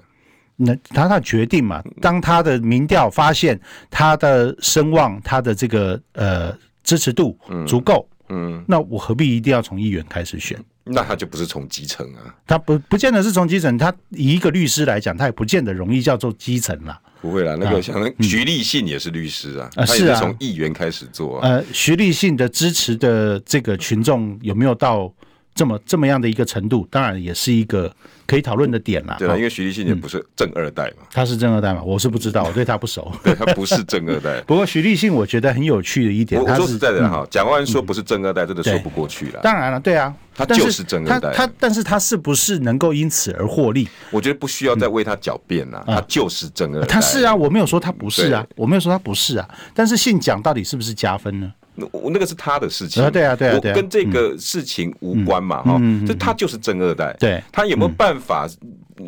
[0.57, 3.59] 那他他决定嘛，当他的民调发现
[3.91, 7.37] 他的声望，他的这个呃支持度
[7.67, 10.63] 足够，嗯，那我何必一定要从议员开始选？
[10.85, 17.01] 那他就不是从基层啊，他不不见得是从基层，他以一个律师来讲，他也不见得容易叫做基层啦。
[17.21, 21.49] 不会啦，那个像徐立信也是律师啊，他也是从议员开始做啊。
[21.49, 25.13] 呃，徐立信的支持的这个群众有没有到？
[25.55, 27.95] 这么这么样的一个程度，当然也是一个
[28.27, 29.17] 可以讨论的点啦。
[29.19, 31.07] 对啊，因为徐立信也不是正二代嘛。
[31.13, 31.83] 他是正二代嘛？
[31.83, 33.13] 我是不知道，我对他不熟。
[33.23, 34.41] 对，他不是正二代。
[34.49, 39.41] 不过徐立信，我觉得很有趣的一点，我说实在的哈，蒋万安说不是正二代，真的说不过去了。
[39.43, 41.33] 当然了，对啊，他就是正二代。
[41.35, 43.87] 他，但是他是不是能够因此而获利？
[44.11, 45.85] 我觉得不需要再为他狡辩了。
[45.87, 46.87] 他就是正二代。
[46.87, 49.47] 他是啊，我没有说他不是啊，我没有说他不是啊。
[49.75, 51.53] 但是姓蒋到底是不是加分呢？
[51.75, 58.47] 那我那个是他的事情，对啊，对啊，我跟这个事情无关嘛，哈，这他就是正二代，对，他有没有办法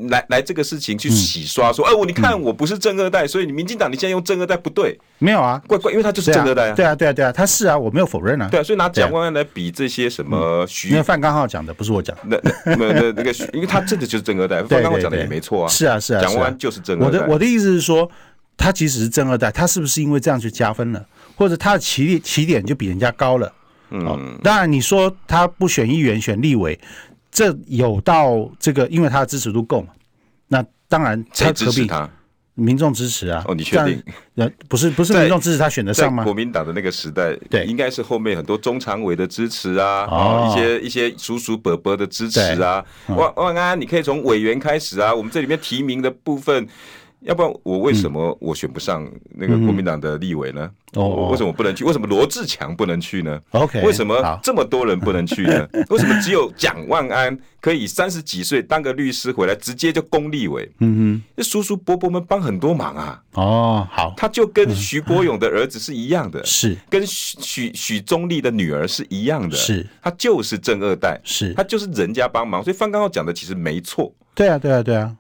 [0.08, 1.70] 来来这个事情去洗刷？
[1.70, 18.10] 说，哎，我你看我不是正二代，所以你民进党你现在用正二代不对，没有啊，怪怪，因为他就是正二代啊，对啊，对啊，对啊，他是啊，我没有否认啊，对啊，所以拿蒋万安来比这些什么徐，因为范刚浩讲的不是我讲，那那那那个，因为他真的就是正二代， 范刚浩讲的也没错啊，是啊是啊，蒋万安就是正二代，我的我的意思是说，
[18.56, 21.04] 他即使是正二代，他是不是因为这样去加分了？
[21.36, 23.52] 或者他的起点起点就比人家高了，
[23.90, 26.78] 嗯，当然你说他不选议员选立委，
[27.30, 29.88] 这有到这个，因为他的支持度够嘛，
[30.46, 32.08] 那当然他支持他？
[32.56, 33.42] 民众支持啊？
[33.48, 34.00] 哦，你确定？
[34.36, 36.22] 呃，不是 不是民众支持他选得上吗？
[36.22, 46.68] 国民党的那个时代，对，应该是后面很多中常委的支持啊，哦，一些一些叔叔伯伯的支持啊，万万安，你可以从委员开始啊，我们这里面提名的部分。
[47.24, 50.70] 要不然我为什么我选不上那个国民党的立委呢？
[50.92, 51.82] 哦，为什么不能去？
[51.84, 55.66] 为什么罗志强不能去呢？OK，为什么这么多人不能去呢？
[55.90, 60.70] 为什么只有蒋万安可以三十几岁当个律师回来直接就攻立委？
[60.80, 63.22] 嗯哼，那叔叔伯伯们帮很多忙啊。
[63.32, 74.14] 哦，好，他就跟徐国勇的儿子是一样的， 是跟许许许宗立的女儿是一样的，是他就是正二代，是他就是人家帮忙，所以范刚浩讲的其实没错。
[74.34, 75.12] 对啊，对啊，对啊。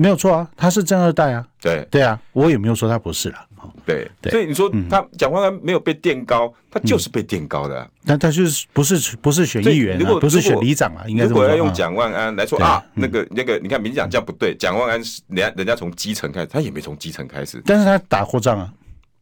[0.00, 1.46] 没有错啊，他是正二代啊。
[1.60, 3.46] 对对啊，我也没有说他不是了。
[3.84, 7.86] 对，所以你说他蒋万安没有被垫高，他就是被垫高的。
[8.06, 18.72] 但他就是不是不是选议员，如果不是选里长啊，应该如果要用蒋万安来说啊，那个那个，你看民进党这样不对，蒋万安是人家人家从基层开始，他也没从基层开始，但是他打过仗啊。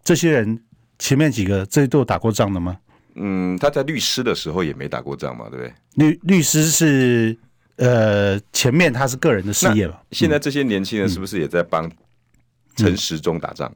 [0.04, 0.60] 这些人
[1.00, 2.76] 前面几个这都有打过仗的吗？
[3.16, 5.72] 嗯，他在律师的时候也没打过仗嘛，对不对？
[5.94, 7.36] 律律师是。
[7.78, 10.00] 呃，前面他是个人的事业了。
[10.10, 11.90] 现在这些年轻人是不是也在帮
[12.76, 13.72] 陈时中打仗？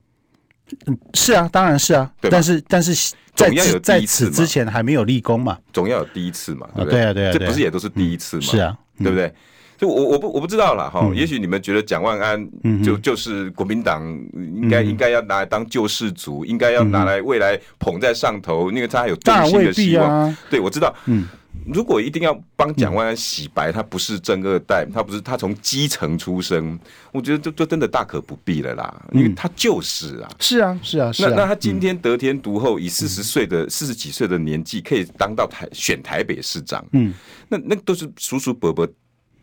[0.87, 2.11] 嗯，是啊，当然是啊。
[2.21, 2.95] 但是，但是
[3.35, 3.51] 在
[3.83, 5.59] 在此之前还没有立功嘛？
[5.73, 6.69] 总要有第一次嘛？
[6.75, 8.43] 对啊，对啊，这不是也都是第一次嘛？
[8.43, 9.33] 是啊，对不对？
[9.79, 11.11] 就我我不我不知道了哈。
[11.15, 12.49] 也许你们觉得蒋万安
[12.83, 20.37] 就就是国民党应该应该要拿来当救世主，应该要拿来未来捧在上头，因为他还有中心的希望。
[20.51, 20.93] 对，我知道。
[21.07, 21.29] 嗯。
[21.65, 26.77] 如果一定要帮蒋万安洗白，他不是正二代，他不是他从基层出生，
[27.13, 31.29] 我觉得这这真的大可不必了啦，因为他就是啊，是啊是啊是啊。
[31.31, 37.15] 那那他今天得天独厚，以四十岁的四十几岁的年纪，可以当到台选台北市长，嗯，
[37.49, 38.89] 那那都是叔叔伯伯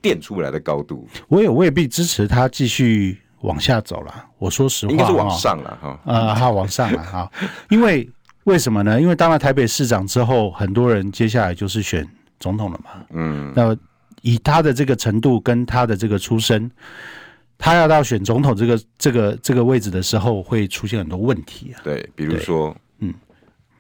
[0.01, 1.07] 垫出来的高度。
[1.29, 7.31] 我也未必支持他继续往下走了，我说实话，应该是往上了哈，啊，他往上了哈，
[7.69, 8.09] 因为。
[8.49, 8.99] 为什么呢？
[8.99, 12.03] 因为当了台北市长之后，很多人接下来就是选
[12.39, 13.05] 总统了嘛。
[13.11, 13.77] 嗯，那
[14.23, 16.69] 以他的这个程度跟他的这个出身，
[17.59, 21.77] 他要到选总统这个这个这个位置的时候，会出现很多问题啊。
[21.83, 23.13] 对，比如说，嗯，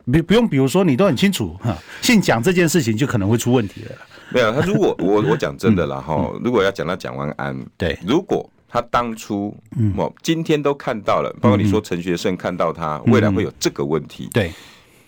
[0.05, 3.91] 不不用，比如说你都很清楚哈，姓蒋这件事情就可能会出问题了。
[4.29, 8.47] 没有，他如果我我讲真的了 哈，如果要讲到蒋万安，对，如果。
[8.71, 9.51] 他当初，
[9.97, 14.51] 我今天都看到了，包括你说陈学圣看到他未来会有这个问题，对，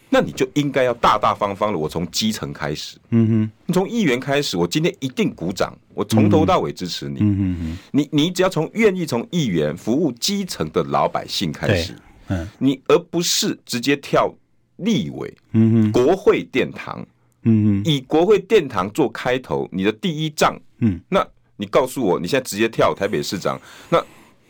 [0.10, 11.94] 那你就应该要大大方方的，我从基层开始，嗯哼，你从议员开始，我今天一定鼓掌，我从头到尾支持你，嗯哼，你你只要从愿意从议员服务基层的老百姓开始，
[12.30, 14.34] 嗯，你而不是直接跳
[14.78, 17.06] 立委，嗯哼，国会殿堂，
[17.44, 21.24] 嗯哼，以国会殿堂做开头，你的第一仗，嗯，那。
[21.62, 24.04] 你告诉我，你现在直接跳台北市长，那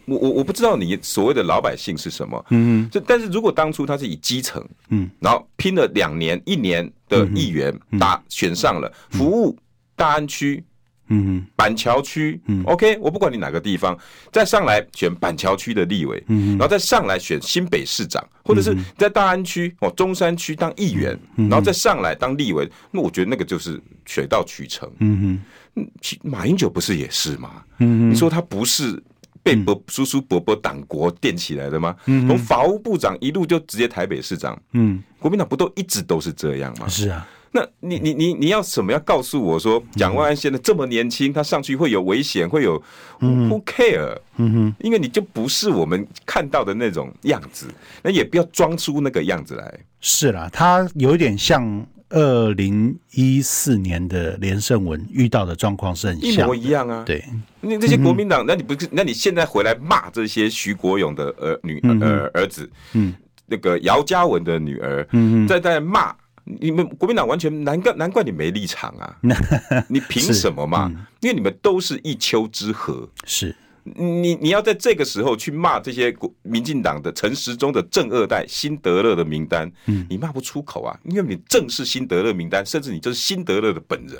[0.06, 9.56] 我我我不知道你所谓的老百姓是什么，嗯，这但是如果当初他是以基层，嗯，然后拼了两年一年的议员打选上了，服务
[9.96, 10.64] 大安区，
[11.10, 13.98] 嗯，板桥区，嗯，OK，我不管你哪个地方，
[14.32, 25.46] 再上来选板桥区的立委，嗯，然后再上来选新北市长，或者是在大安区哦中山区当议员，然后再上来当立委，那我觉得那个就是水到渠成，嗯哼。
[25.76, 25.90] 嗯，
[26.24, 27.64] 马英九不是也是吗？
[27.80, 29.02] 嗯，你说他不是
[29.42, 31.96] 被伯叔叔伯伯党国垫起来的吗？
[32.06, 36.88] 嗯从法务部长一路就直接台北市长，嗯，国民党不都一直都是这样吗？
[36.90, 38.92] 是啊，那你你你你要什么？
[38.92, 42.78] 要告诉我说，蒋万安现在这么年轻，他上去会有危险，会有
[43.20, 44.18] Who care？
[44.36, 47.68] 嗯哼，因为你就不是我们看到的那种样子，
[48.04, 49.80] 那也不要装出那个样子来。
[50.02, 51.88] 是啦，他有一点像。
[52.12, 57.04] 二零一四年的连胜文遇到的状况是很像，一模一样啊。
[57.06, 57.24] 对，
[57.62, 58.88] 那这些国民党，那你不是？
[58.92, 63.14] 那你现在回来骂这些徐国勇的儿女儿儿子，嗯，
[63.46, 69.18] 那个姚嘉文的女儿，嗯，在在骂你们国民党，完全难怪难怪你没立场啊！
[69.88, 70.92] 你凭什么嘛？
[71.22, 73.56] 因为你们都是一丘之貉，是。
[73.84, 84.18] 你你要在这个时候去骂这些国民进党的陈时中的正二代辛德勒的名单，嗯，你骂不出口啊，因为你正是辛德勒名单，甚至你就是辛德勒的本人。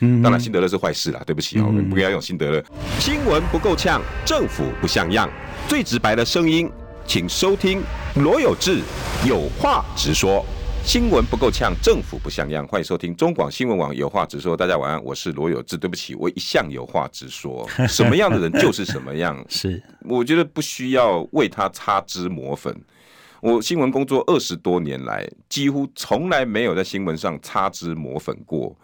[0.00, 2.64] 嗯，当然辛德勒是坏事啦，对不起啊，我们不应该用辛德勒。
[2.98, 5.28] 新闻不够呛，政府不像样，
[5.68, 6.70] 最直白的声音，
[7.06, 7.82] 请收听
[8.14, 8.80] 罗有志
[9.26, 10.46] 有话直说。
[10.82, 12.66] 新闻不够呛，政府不像样。
[12.66, 14.56] 欢迎收听中广新闻网有话直说。
[14.56, 15.76] 大家晚安，我是罗有志。
[15.76, 19.44] 对不起，我一向有话直说， 什么样的人就是什么样。
[19.48, 22.74] 是，我觉得不需要为他擦脂抹粉。
[23.40, 28.76] 我新闻工作二十多年来，几乎从来没有在新闻上擦脂抹粉过。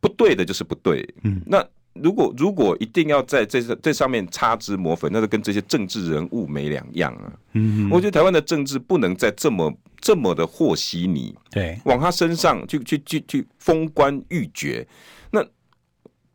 [0.00, 1.08] 不对的就是不对。
[1.22, 1.64] 嗯，那
[2.02, 7.32] 如果如果一定要在这这上面擦脂抹粉，那就跟这些政治人物没两样啊。
[7.52, 9.72] 嗯，我觉得台湾的政治不能再这么。
[10.00, 14.86] 这么的和稀泥，对，往他身上去去去去封官欲爵，
[15.28, 15.44] 那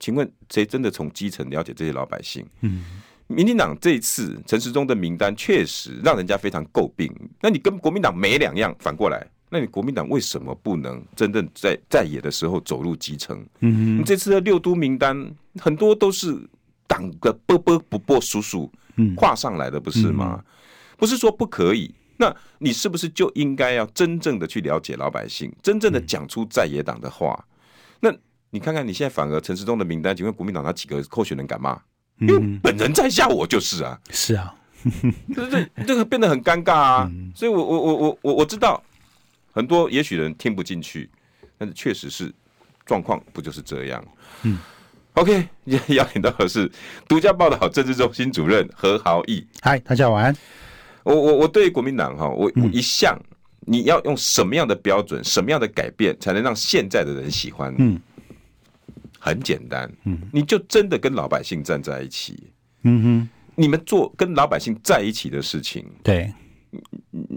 [0.01, 2.45] 请问谁真的从基层了解这些老百姓？
[2.59, 2.83] 嗯，
[3.27, 7.09] 民进党这一次陈时中的名单确实让人家非常诟病。
[7.39, 13.43] 那你跟国民党没两样，反过来，那你国民党为什么不能真正在在野的时候走入基层？
[13.61, 16.37] 嗯，你这次的六都名单很多都是
[16.87, 18.71] 党的波波不波叔叔
[19.15, 20.43] 跨上来的，不是吗？
[20.97, 21.93] 不是说不可以。
[22.17, 27.43] 那你是不是就应该要真正的去了解老百姓，真正的讲出在野党的话？
[27.99, 28.13] 那
[28.51, 31.81] 你看看你现在反而陈时中的名单，请问国民党那几个候选人敢骂？
[32.19, 34.53] 因为本人在下，我就是啊，是啊，
[35.33, 37.11] 这这这个变得很尴尬啊。
[37.35, 38.81] 所以我我我我我我知道
[39.51, 41.09] 很多也许人听不进去，
[41.57, 42.31] 但是确实是
[42.85, 44.05] 状况不就是这样？
[44.43, 44.59] 嗯
[45.13, 45.47] ，OK，
[45.95, 46.71] 邀请到的是
[47.07, 49.45] 独家报道政治中心主任何豪毅。
[49.61, 50.35] 嗨，大家晚安。
[51.03, 53.19] 我我我对国民党哈，我我一向
[53.61, 57.73] 你要用什么样的标准，什么样的改变，才能让现在的人喜欢？
[57.77, 57.99] 嗯，
[59.19, 62.51] 很简单，嗯，你就真的跟老百姓站在一起，
[62.83, 66.33] 嗯哼，你们做跟老百姓在一起的事情，对，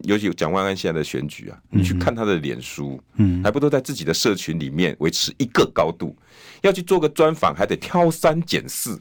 [0.05, 6.16] 尤其蒋万安现在的选举啊，你去看他的脸书，嗯，还不都在自己的社群里面维持一个高度，
[6.62, 9.01] 要去做个专访，还得挑三拣四，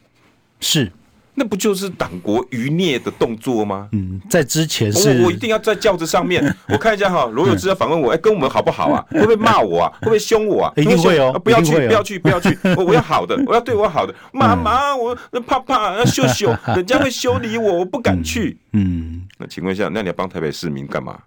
[0.59, 0.91] 是。
[1.37, 3.89] 那不就是党国余孽的动作吗？
[3.91, 9.05] 嗯，在之前是，我我一定要在轿子上面， 我看一下哈，罗有志要访问我，哎，跟我们好不好啊？
[9.11, 9.91] 会不会骂我啊？
[10.01, 10.73] 会不会凶我啊？
[10.77, 14.15] 一定会哦，不要去，不要去，不要去， 我我要好的，我要对我好的。
[14.31, 15.13] 妈妈，我
[15.45, 18.57] 怕怕要羞羞，人家会修理我，我不敢去。
[18.71, 21.19] 嗯，那请问一下，那你要帮台北市民干嘛？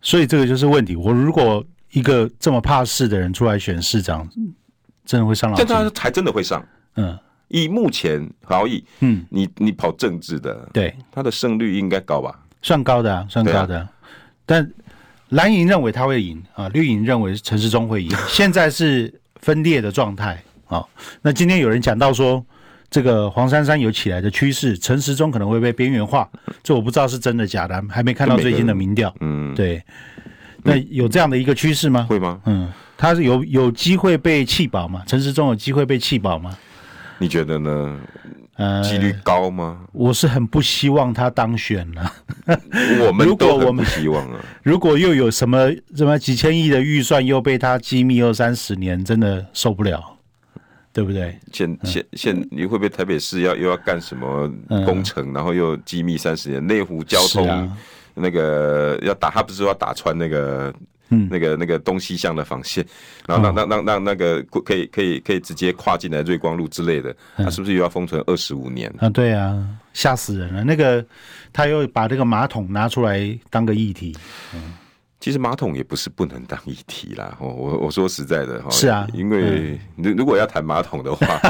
[0.00, 0.94] 所以这个就是问题。
[0.94, 4.28] 我如果一个这么怕事的人出来选市长，
[5.04, 5.56] 真的会上老？
[5.56, 6.64] 现在还真的会上？
[6.94, 7.18] 嗯。
[7.48, 12.38] 以目前好以，嗯，你你跑政治的，对，他的胜率应该高吧？
[12.62, 13.78] 算高的，啊，算高的。
[13.78, 13.90] 啊、
[14.44, 14.70] 但
[15.28, 18.10] 蓝营认为他会赢啊，绿营认为陈时中会赢。
[18.28, 20.84] 现在是分裂的状态啊。
[21.22, 22.44] 那今天有人讲到说，
[22.90, 26.28] 这个黄珊珊有起来的趋势，陈时中可能会被边缘化。
[26.62, 29.14] 这我不知道是真的假的，还没看到最新的民调。
[29.20, 29.82] 嗯，对。
[30.62, 32.06] 那有这样的一个趋势吗？
[32.10, 32.40] 会吗？
[32.46, 35.04] 嗯，他是有有机会被弃保吗？
[35.06, 36.58] 陈时中有机会被弃保吗？
[37.18, 37.98] 你觉得呢？
[38.56, 39.80] 呃，几率高吗？
[39.92, 42.10] 我是很不希望他当选了。
[43.06, 44.40] 我们都很不希望啊。
[44.64, 50.02] 如果又有什么什么几千亿的预算又被他机密二三十年，真的受不了，
[50.90, 51.38] 对不对？
[51.52, 54.50] 现现现，你会不会台北市要又要干什么
[54.86, 56.66] 工程，然后又机密三十年？
[56.66, 57.70] 内湖交通
[58.14, 60.72] 那个要打，他不是说要打穿那个？
[61.08, 62.84] 嗯，那个那个东西向的防线，
[63.26, 68.92] 然后让让让让那个可以可以可以直接跨进来瑞光路之类的，他是不是又要封存二十五年？
[68.98, 70.64] 啊，对啊，吓死人了！
[70.64, 71.04] 那个
[71.52, 74.16] 他又把这个马桶拿出来当个议题。
[74.54, 74.74] 嗯，
[75.20, 77.36] 其实马桶也不是不能当议题啦。
[77.40, 81.40] 我我我说实在的哈，是啊，因为如如果要谈马桶的话，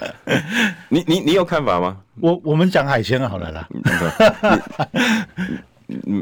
[0.88, 1.98] 你你你有看法吗？
[2.20, 3.68] 我我们讲海鲜好了啦。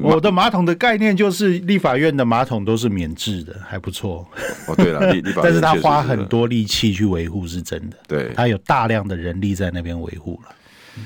[0.03, 4.27] 我的马桶的概念就是，立法院的马桶都是免治的，还不错。
[4.69, 7.97] 哦，对了，立立法院， 但是他花很多力气去维护，是真的。
[8.07, 10.55] 对，他有大量的人力在那边维护了。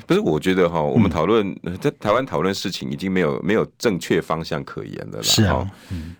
[0.06, 5.22] 不是，我觉得哈，我们讨论在台湾讨论事情已经没有没有正确方向可言了啦。
[5.22, 6.16] 是啊，嗯。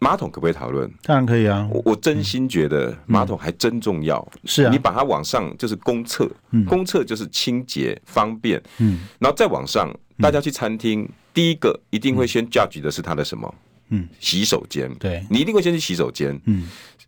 [0.00, 0.90] 马桶可不可以讨论？
[1.04, 1.66] 当然可以啊！
[1.72, 4.26] 我我真心觉得马桶还真重要。
[4.44, 6.30] 是啊，你把它往上就是公厕，
[6.68, 8.62] 公厕就是清洁方便。
[8.80, 13.54] 嗯，然后再往上，大家去餐厅，第一个一定会先 judge 的是他的什么？
[13.90, 14.90] 嗯，洗手间。
[14.98, 16.40] 对，你一定会先去洗手间。
[16.46, 16.66] 嗯。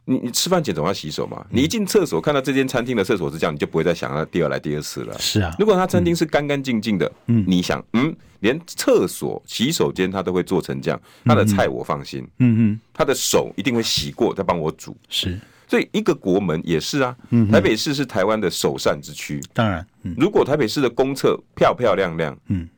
[0.08, 1.44] 你你吃饭前总要洗手嘛？
[1.50, 5.18] 你一进厕所看到这间餐厅的厕所是这样，你就不会再想要第二来第二次了。
[5.18, 14.96] 是啊，如果他餐厅是干干净净的，嗯，你想，嗯，连厕所、洗手间他都会做成这样，他的菜我放心，嗯嗯，他的手一定会洗过再帮我煮。
[15.08, 17.16] 是，所以一个国门也是啊，
[17.50, 19.42] 台北市是台湾的首善之区。
[19.52, 19.84] 当然，
[20.16, 22.68] 如果台北市的公厕漂漂亮亮，嗯，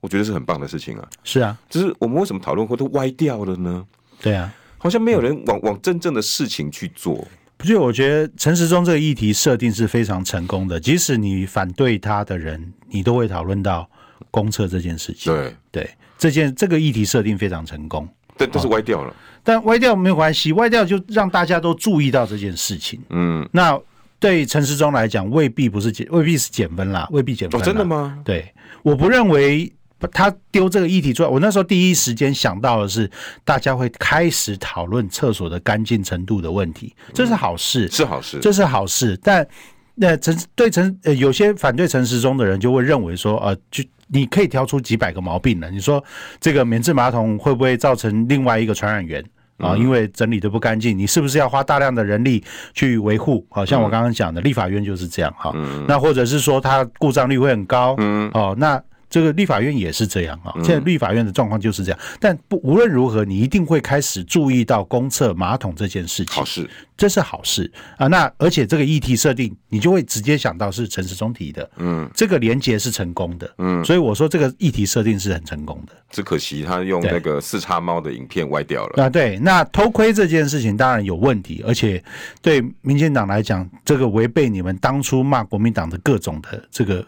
[0.00, 1.08] 我觉得是很棒的事情啊。
[1.24, 3.86] 是啊，只是我们为什么讨论会都歪掉了呢？
[4.20, 4.52] 对啊。
[4.82, 7.28] 好像没有人往往真正的事情去做。
[7.58, 13.86] 不就我觉得陈时中这个议题设定是非常成功的，即使你反对他的人，你都会讨论到
[14.30, 15.30] 公厕这件事情。
[15.30, 19.14] 对对，这件这个议题设定非常成功，但都是歪掉了。
[19.44, 22.98] 但歪掉没有关系，歪掉就让大家都注意到这件事情。
[23.10, 23.78] 嗯，那
[24.18, 27.60] 对陈时中来讲，未必不是减，未必是减分啦，未必减分。
[27.60, 28.18] 哦，真的吗？
[28.24, 28.50] 对，
[28.82, 29.70] 我不认为。
[30.08, 33.10] 他丢这个议题出来，我那时候第一时间想到的是，
[33.44, 39.18] 大家会开始讨论厕所的干净程度的问题，这是好事，是好事，这是好事。
[39.22, 39.46] 但
[39.94, 46.02] 那陈对陈呃，有些反对陈时中的人就会认为说，呃，就你可以挑出几百个毛病了，你说
[46.40, 49.22] 这个免治马桶会不会造成另外一个传染源
[49.58, 49.76] 啊？
[49.76, 52.42] 因为整理的不干净，你是不是要花大量的人力
[52.72, 53.46] 去维护？
[53.50, 55.54] 好像我刚刚讲的，立法院就是这样哈。
[55.86, 58.82] 那或者是说它故障率会很高，嗯，哦，那。
[59.10, 61.98] 这个立法院也是这样啊，现在立法院的状况就是这样。
[62.20, 66.32] 但不无论如何，你一定会开始注意到公厕马桶这件事情。
[66.32, 68.06] 好事，这是好事啊。
[68.06, 71.68] 那而且这个议题设定，你就会直接想到是陈时中提的。
[71.78, 73.52] 嗯，这个连结是成功的。
[73.58, 75.92] 嗯，所以我说这个议题设定是很成功的。
[76.10, 79.04] 只可惜他用那个四叉猫的影片歪掉了。
[79.04, 79.36] 啊，对。
[79.40, 82.00] 那偷窥这件事情当然有问题，而且
[82.40, 87.04] 对民进党来讲，这个违背你们当初骂国民党的各种的这个。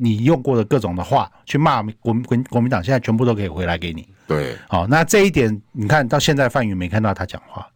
[0.00, 4.08] 你用过的各种的话去骂国民国国民党，现在全部都可以回来给你。
[4.26, 7.68] 对，好，那这一点你看到现在范云没看到他讲话，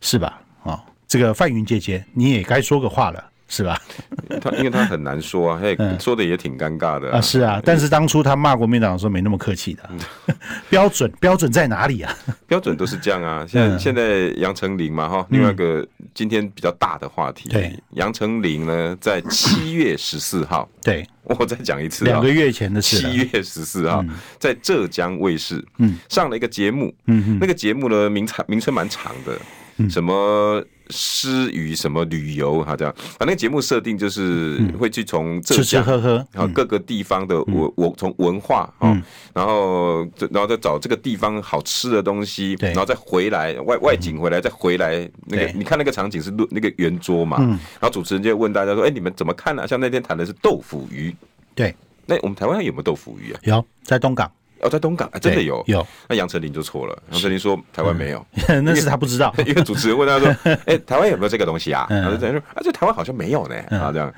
[0.00, 0.40] 是吧？
[0.64, 3.27] 啊，这个范云姐姐你也该说个话了。
[3.48, 3.80] 是吧？
[4.40, 7.20] 他因为他很难说啊，他也说的也挺尴尬的啊。
[7.20, 9.90] 是啊，但是当初他骂国民党的时候没那么客气的。
[10.68, 12.14] 标准标准在哪里啊？
[12.46, 13.46] 标准都是这样啊。
[13.48, 17.48] 现在现在杨丞琳嘛哈，另外一个今天比较大的话题。
[17.48, 22.98] 对，杨丞琳呢，在七月十四号，对，我再讲一次，两个月前的事。
[22.98, 24.04] 七月十四号，
[24.38, 30.62] 在浙江卫视，嗯，上了一个节目，嗯，那个节目呢名长名称蛮长的，什么？
[30.90, 39.02] 诗与什么旅游哈，这样，反正节目设定就是会去从浙江吃吃喝喝，然后各个地方的文我从文化啊，
[39.34, 49.66] 然后然后再找这个地方好吃的东西，然后再回来外外景回来再回来那个你看那个场景是那个圆桌嘛，然后主持人就问大家说，哎，你们怎么看呢？
[49.66, 51.14] 像那天谈的是豆腐鱼，
[51.54, 51.74] 对，
[52.06, 53.40] 那我们台湾有没有豆腐鱼啊？
[53.44, 54.30] 有，在东港。
[54.60, 57.02] 哦，在东港啊真的有有，那杨丞琳就错了。
[57.10, 58.24] 杨丞琳说台湾没有，
[58.62, 59.34] 那是他不知道。
[59.46, 60.28] 因为主持人问他说：
[60.66, 64.12] “哎，台湾有没有这个东西啊？”他就等于说：“啊，这台湾好像没有呢。”啊，这样。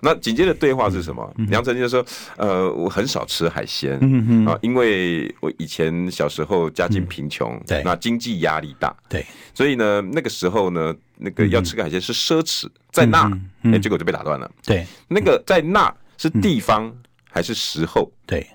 [0.00, 1.34] 那紧接着对话是什么？
[1.50, 2.04] 杨丞琳就说
[2.36, 3.94] ：“呃，我很少吃海鲜，
[4.46, 9.24] 啊，因为我以前小时候家境贫穷，对，那经济压力大，对，
[9.54, 13.30] 所以呢，那个时候呢，那个要吃个海鲜是奢侈，在那，
[13.62, 14.50] 哎，结果就被打断了。
[14.66, 16.94] 对，那个在那是地方
[17.30, 18.10] 还是时候？
[18.26, 18.46] 对。”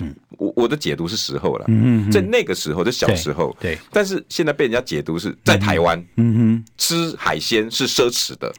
[0.00, 8.52] 嗯，我我的解读是时候了，嗯哼，在那个时候，在小时候，对，但是现在被人家解读是在台湾，嗯哼，吃海鲜是奢侈的，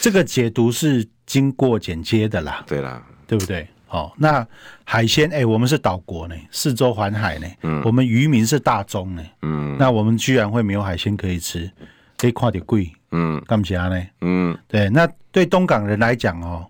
[0.00, 3.66] 这个解读是经过剪接的啦，对啦，对不对？
[3.88, 4.46] 哦，那
[4.84, 11.70] 海鲜，哎，我们是岛国呢，四周环海呢，嗯，我们渔民是大宗呢，嗯，那我们居然会没有海鲜可以吃，
[12.18, 14.06] 可以跨点贵，嗯，干嘛呢？
[14.20, 16.66] 嗯，对，那对东港人来讲哦。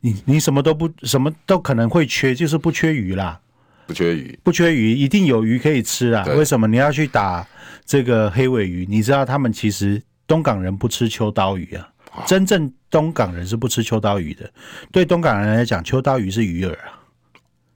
[0.00, 3.40] 你你什么都不什么都可能会缺，就是不缺鱼啦，
[3.86, 6.24] 不缺鱼，不缺鱼，一定有鱼可以吃啊。
[6.36, 7.44] 为什么你要去打
[7.84, 8.86] 这个黑尾鱼？
[8.88, 14.48] 你知道他们其实东港人不吃秋刀鱼啊，真正东港人是不吃秋刀鱼的。
[14.92, 16.72] 对东港人来讲，秋刀鱼是鱼饵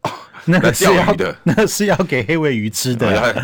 [0.02, 0.12] 啊，
[0.46, 3.42] 那个是要的， 那个是要给黑尾鱼吃的，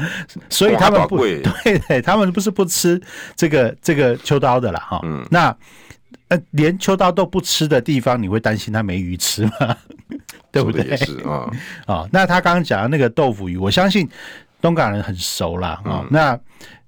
[0.48, 1.18] 所以他们不
[1.64, 3.00] 对对，他们不是不吃
[3.34, 5.00] 这个这个秋刀的啦哈。
[5.02, 5.56] 嗯那。
[6.28, 9.76] 呃，连秋刀都不吃的地方，你会担心他没鱼吃吗？
[10.52, 10.84] 对不对？
[10.84, 11.50] 也是啊，
[11.86, 14.08] 啊，那他刚刚讲的那个豆腐鱼，我相信
[14.60, 15.80] 东港人很熟啦。
[15.84, 16.06] 啊。
[16.10, 16.38] 那，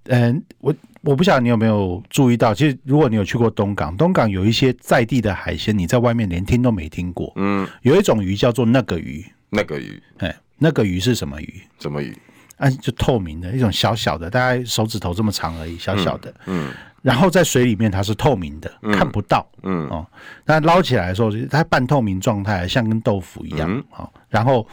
[0.04, 7.32] 嗯，我我不晓得你有没有注意到，其实如果你有去过东港，东港有一些在地的海鲜，你在外面连听都没听过。
[7.36, 11.62] 嗯，有一种鱼叫做那个鱼，那个鱼，哎，那个鱼是什么鱼？
[11.78, 12.16] 什么鱼？
[12.56, 16.30] 啊，就透明的一种小小的，大概手指头这么长而已，小小的。
[16.44, 19.46] 嗯，嗯，然后在水里面它是透明的，嗯、看不到。
[19.62, 20.06] 嗯哦，
[20.44, 23.70] 那捞起来的时候，它半透明状态，像跟豆腐一样。
[23.70, 24.66] 嗯、哦，然后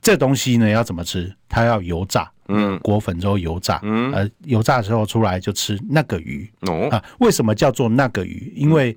[0.00, 1.34] 这东西呢要怎么吃？
[1.48, 2.30] 它要油炸。
[2.48, 3.80] 嗯，裹粉之后油炸。
[3.82, 6.50] 嗯，呃，油炸的时候出来就吃那个鱼。
[6.62, 8.52] 哦啊，为什么叫做那个鱼？
[8.54, 8.94] 因为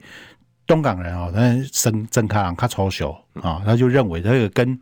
[0.68, 4.78] 东港人哦，他生真开朗，他超熟啊，他就认为这个跟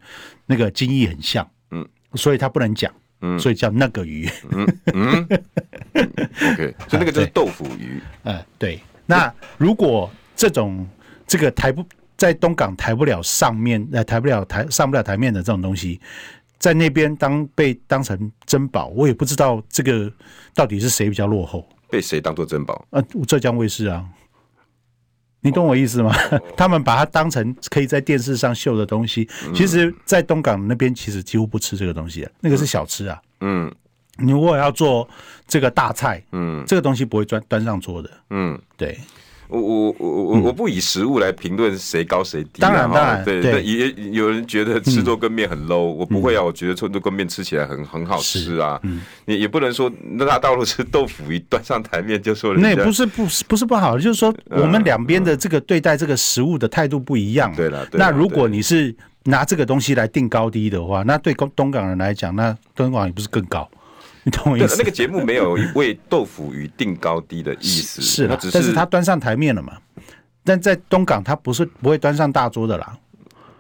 [0.48, 1.48] 那个金翼很像。
[1.70, 2.92] 嗯，所以他不能讲。
[3.26, 4.30] 嗯，所以叫那个鱼。
[4.52, 5.28] 嗯嗯
[5.94, 8.02] ，OK，所以那个就是豆腐鱼。
[8.24, 8.80] 嗯， 对。
[9.06, 10.86] 那如果这种
[11.26, 11.86] 这个抬不
[12.18, 16.00] 在东港抬不了上面，呃，抬不了台上不了台面的这种东西，
[16.60, 20.12] 在那边当被当成珍宝，我也不知道这个
[20.54, 22.86] 到底是谁比较落后，被谁当做珍宝？
[22.92, 24.06] 呃，浙江卫视啊。
[25.44, 26.12] 你懂我意思吗？
[26.58, 33.22] 他们把它当成可以在电视上秀的东西，其实，在东港那边其实几乎不吃这个东西，那个是小吃啊。
[33.42, 33.72] 嗯，
[34.18, 35.08] 你如果要做
[35.48, 38.10] 这个大菜，嗯，这个东西不会端端上桌的。
[38.30, 38.98] 嗯，对。
[39.48, 48.80] 我我我我我不以食物来评论谁高谁低，当然当然，对对，也有人觉得吃多羹面很 low，我不会啊，我觉得吃多羹面吃起来很很好吃啊，
[49.26, 63.70] 也也不能说那大道路吃豆腐一端上台面就说那也不是不是不是不好，就是说我们两边的这个对待这个食物的态度不一样，对了，那如果你是拿这个东西来定高低的话，那对东东港人来讲，那东港也不是更高。
[64.24, 64.78] 你懂我意思？
[64.78, 69.78] 那个节目没有为豆腐鱼定高低的意思，是啦，但是他端上台面了嘛？
[70.44, 72.98] 但在东港，他不是不会端上大桌的啦。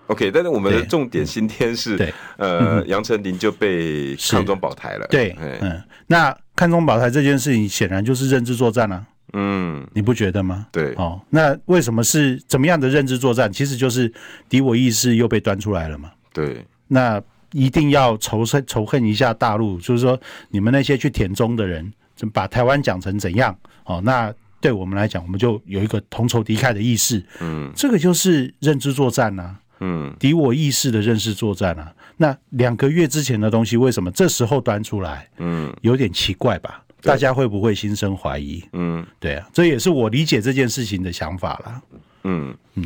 [0.08, 5.08] OK，但是我们的重点今天是，对，呃，杨丞琳就被抗中保台了。
[5.08, 9.06] 对，嗯，那抗中保台这件事情显然就是认知作战啊。
[9.34, 10.68] 嗯，你不觉得吗？
[10.72, 13.52] 对，哦，那为什么是怎么样的认知作战？
[13.52, 14.12] 其实就是
[14.50, 16.12] 敌我意识又被端出来了嘛。
[16.34, 17.22] 对，那。
[17.54, 21.94] 一定要仇恨仇恨一下大陆，就是说你们那些去舔中的人，
[22.34, 23.58] 把台湾讲成怎样？
[23.86, 27.24] 哦，那对我们来讲，我们就有一个同仇敌忾的意识。
[27.40, 29.56] 嗯，这个就是认知作战啊。
[29.80, 31.94] 嗯，敌我意识的认识作战啊。
[32.18, 35.28] 那两个月之前的东西，为什么这时候端出来？
[35.38, 36.84] 嗯，有点奇怪吧？
[37.02, 38.64] 大家会不会心生怀疑？
[38.72, 41.82] 嗯，对啊，这也是我理解这件事情的想法啦。
[42.24, 42.86] 嗯嗯。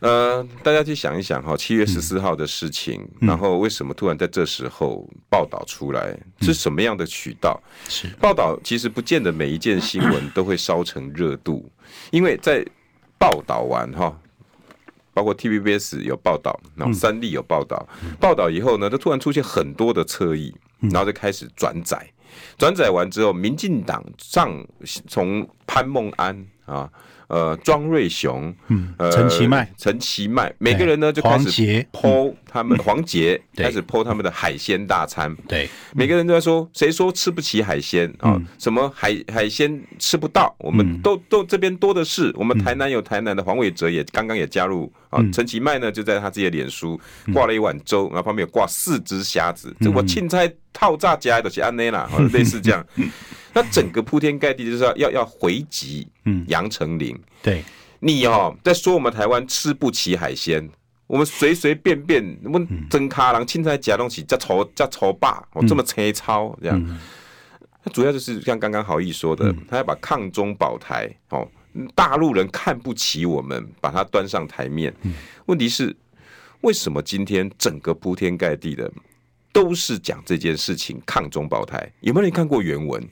[0.00, 6.10] 呃，大家去想一想哈，七月十四号的事情，嗯、然后为什么突然在这时候报道出来？
[6.40, 7.60] 嗯、是什么样的渠道？
[7.88, 8.08] 是。
[8.18, 11.70] 报道其实不见得每一件新闻都会烧成热度，
[12.10, 12.64] 因为在
[13.18, 14.18] 报道完哈，
[15.12, 22.10] 包括 TVBS 有报道，然后三立有报道，嗯、报道以后呢，它突然出现很多的侧翼，然后就开始转载，
[22.56, 24.66] 转载完之后，民进党上
[25.06, 26.90] 从潘孟安啊。
[27.28, 38.36] 呃，庄瑞雄，嗯，呃，陈其迈，陈其迈，每个人呢就开始 po 他们 黄杰开始 po 他们的海鲜大餐，对，每个人都在说，谁说吃不起海鲜啊？
[38.58, 40.52] 什么海海鲜吃不到？
[40.58, 47.00] 我们都都这边多的是，我们台南有台南的黄伟哲也刚刚也加入啊，陈其迈呢就在他自己的脸书
[47.32, 52.84] 挂了一碗粥，然后旁边有挂四只虾子，这我凊彩套炸加的是安内啦， 类似这样。
[53.52, 57.64] 那整个铺天盖地就是要要要回击，嗯，杨丞琳，对，
[57.98, 60.68] 你哦在说我们台湾吃不起海鲜，
[61.06, 67.00] 我们随随便便我们真卡郎青菜夹东西叫炒叫炒霸，哦这么粗糙这样，
[67.82, 71.46] 那主要就是像刚刚郝毅说的，他要把抗中保台，哦，
[71.94, 74.94] 大陆人看不起我们，把它端上台面，
[75.46, 75.96] 问题是
[76.60, 78.90] 为什么今天整个铺天盖地的
[79.52, 81.90] 都是讲这件事情抗中保台？
[82.00, 83.02] 有没有人看过原文？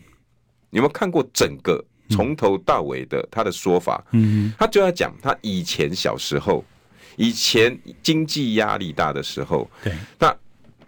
[0.70, 4.04] 你有没有看过整个从头到尾的他的说法？
[4.12, 6.64] 嗯，他就要讲他以前小时候，
[7.16, 9.70] 以前经济压力大的时候。
[9.82, 10.34] 对，那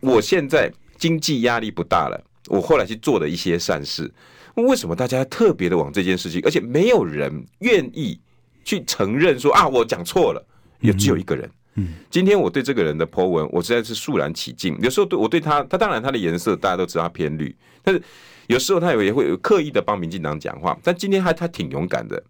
[0.00, 4.10] 我现在经济压力不大了，我后来去做了一些善事。
[4.54, 6.42] 为什么大家特别的往这件事情？
[6.44, 8.18] 而且没有人愿意
[8.64, 10.46] 去承认说啊，我讲错了。
[10.80, 11.50] 也只有一个人。
[11.74, 14.76] 嗯，今天我对这个人的 po 文，我实在是肃然起敬。
[14.80, 18.02] 有时候对我对他，他当然他的颜色大家都知道他偏绿，但是。
[18.50, 22.20] 有时候他有也会有刻意的帮民进党讲话，但今天他他挺勇敢的，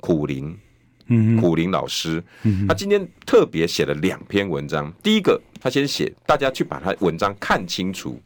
[0.00, 0.56] 苦林，
[1.08, 2.24] 嗯，苦林老师，
[2.66, 4.90] 他今天特别写了两篇文章。
[5.02, 8.18] 第一个，他先写大家去把他文章看清楚，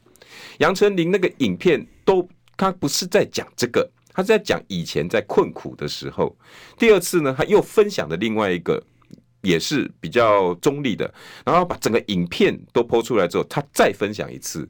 [0.59, 6.37] 杨丞琳那个影片都他不是在讲这个，他是在讲以前在困苦的时候。
[6.79, 8.81] 第二次呢，他又分享了另外一个
[9.41, 11.13] 也是比较中立的，
[11.45, 14.69] 然后把整个影片都 po 出来之后，他再分享一次。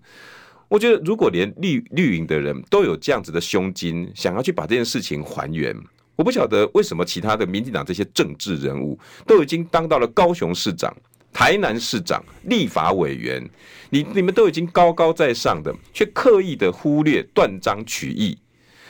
[0.72, 5.76] 我觉得如果连绿绿营的人都有这样子的胸襟，想要去把这件事情还原，
[6.16, 10.90] 我不晓得为什么其他的民进党这些政治人物都已经当到了高雄市长、
[11.30, 13.46] 台南市长、立法委员，
[13.90, 18.38] 你你们都已经高高在上的，却刻意的忽略、断章取义。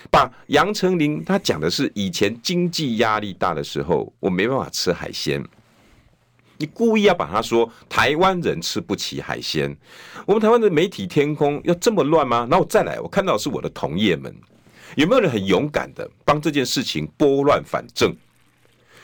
[0.08, 5.44] 把杨丞琳他讲的是以前经济压力大的时候，我没办法吃海鲜。
[6.62, 9.76] 你故意要把他说台湾人吃不起海鲜，
[10.24, 12.46] 我们台湾的媒体天空要这么乱吗？
[12.48, 14.32] 然后再来，我看到是我的同业们，
[14.94, 18.14] 有没有人很勇敢的帮这件事情拨乱反正？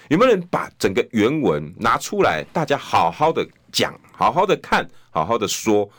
[0.08, 5.90] 有没有人把整个原文拿出来，大家好好的讲，好好的看，好好的说？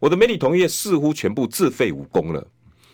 [0.00, 2.42] 我的媒体同业似乎全部自废武功了，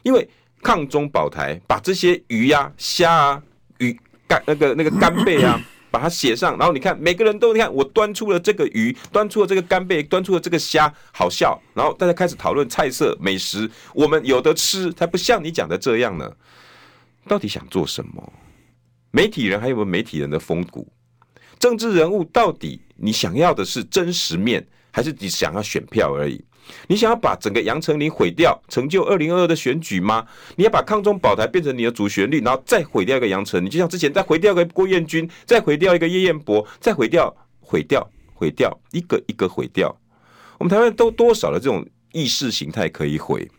[0.02, 0.28] 因为。
[0.62, 3.42] 抗中保台，把这些鱼呀、虾啊、
[3.78, 3.98] 鱼
[4.28, 5.58] 干那个那个干贝啊，
[5.91, 6.57] 把它写上。
[6.59, 11.61] 然后你看，每个人都你看，我端出了这个鱼，端出了这个干贝，端出了这个虾，好笑。
[11.74, 16.30] 然后大家开始讨论菜色美食，我们有的吃，才不像你讲的这样呢。
[17.28, 18.32] 到底想做什么？
[19.11, 20.91] 媒体人还有没有媒体人的风骨？
[21.59, 26.43] 政治人物到底你想要的是真实面，还是你想要选票而已？
[26.86, 30.26] 你想要把整个杨丞琳毁掉，成就二零二二的选举吗？
[30.56, 39.94] 你要把抗中保台变成你的主旋律，然后再毁掉一个杨丞琳，就像之前再毁掉一个郭彦均，再毁掉一个叶彦博，再毁掉、毁掉、毁掉，一个一个毁掉。
[40.58, 43.50] 我们台湾都多少的这种意识形态可以毁？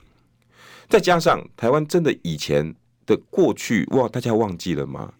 [0.87, 2.75] 再加上台湾真的以前
[3.05, 5.11] 的过去，哇，大家忘记了吗？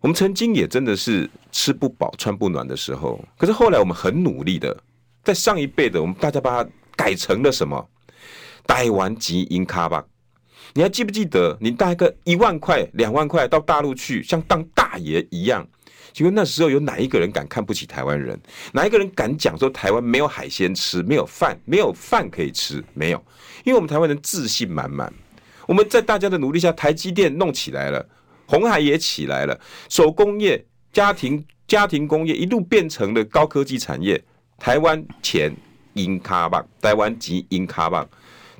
[0.00, 4.76] 我们曾经也真的是吃不饱穿不暖的时候，可是后来我们很努力的。
[5.22, 7.88] 在上一辈的，我们大家把它改成了什么？
[8.66, 10.04] 台湾钱赢卡吧？
[10.74, 11.56] 你还记不记得？
[11.60, 15.66] 你带个一万块、两万块到大陆去，像当大爷一样。
[16.12, 18.40] 请问那时候有哪一个人敢看不起台湾人？
[18.72, 22.82] 哪一个人敢讲说台湾没有海鲜吃、没有饭、没有饭可以吃？
[22.94, 23.24] 没有，
[23.64, 25.12] 因为我们台湾人自信满满。
[25.66, 28.08] 我们在大家的努力下，台积电弄起来了，
[28.46, 34.22] 红海也起来了，手工业、家庭家庭工业一路变成了高科技产业。
[34.60, 35.56] 台湾钱
[35.94, 38.06] 赢卡棒，台湾钱赢卡棒。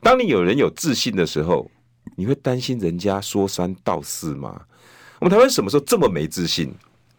[0.00, 1.70] 当你有人有自信的时候，
[2.16, 4.62] 你会担心人家说三道四吗？
[5.18, 6.74] 我们台湾什么时候这么没自信？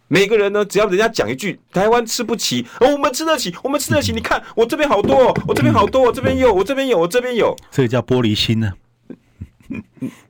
[0.07, 4.11] 每个人呢，只要人家讲一句“台湾吃不起”，哦，我们吃得起，我们吃得起。
[4.11, 7.55] 你看我这边好多，我这边好多，我这边有，我这边有，我这边有。
[7.69, 8.75] 这个叫玻璃心呢、啊？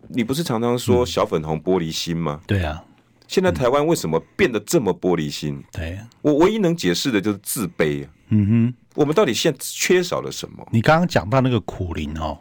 [0.09, 2.41] 你不是常常说小粉红玻璃心吗？
[2.45, 2.83] 对啊。
[3.27, 5.63] 现在台湾为什么变得这么玻璃心？
[5.71, 8.05] 对，我唯一能解释的就是自卑。
[8.31, 10.67] 嗯哼，我们到底现在缺少了什么？
[10.71, 12.37] 你刚刚讲到那个苦灵哦，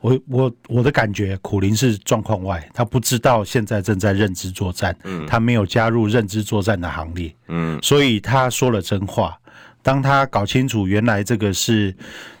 [0.00, 9.34] 我我我的感觉，苦灵是状况外，他不知道现在正在认知作战，嗯，他没有加入认知作战的行列，嗯，所以他说了真话。
[9.82, 11.96] 当他搞清楚原来这个是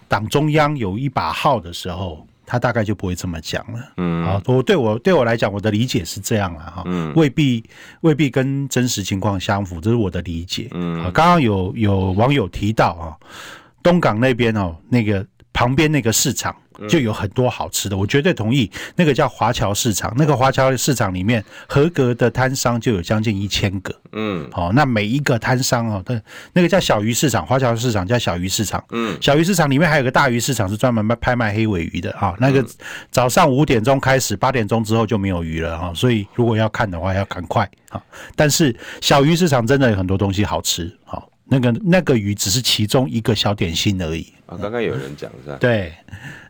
[0.06, 2.26] 党中央有一把号的时候。
[2.50, 3.78] 他大概就不会这么讲了。
[3.98, 6.82] 嗯，好，我对我对我来讲，我的理解是这样了哈。
[6.86, 7.62] 嗯，未必
[8.00, 10.68] 未必跟真实情况相符，这是我的理解。
[10.72, 13.12] 嗯，刚刚有有网友提到啊，
[13.82, 16.54] 东港那边哦，那个旁边那个市场。
[16.88, 18.70] 就有很多好吃的，我绝对同意。
[18.94, 23.92] 那个叫华侨市场，那个华侨市场里面合格的摊商就有将近一千个。
[24.12, 26.20] 嗯，好，那每一个摊商哦，那
[26.52, 28.80] 那个叫小鱼市场，华侨市场叫小鱼市场。
[28.90, 32.32] 嗯，小鱼市场里面还有个大鱼市场，是专门卖拍卖黑尾鱼的啊。
[32.38, 32.64] 那个
[33.10, 35.92] 早上五点钟开始，八点钟之后就没有鱼了啊。
[35.92, 38.00] 所以如果要看的话，要赶快啊。
[38.36, 40.96] 但是小鱼市场真的有很多东西好吃。
[41.04, 44.26] 好，那个那个鱼只是其中一个小点心而已。
[44.46, 45.56] 啊，刚刚有人讲是吧？
[45.60, 45.92] 对。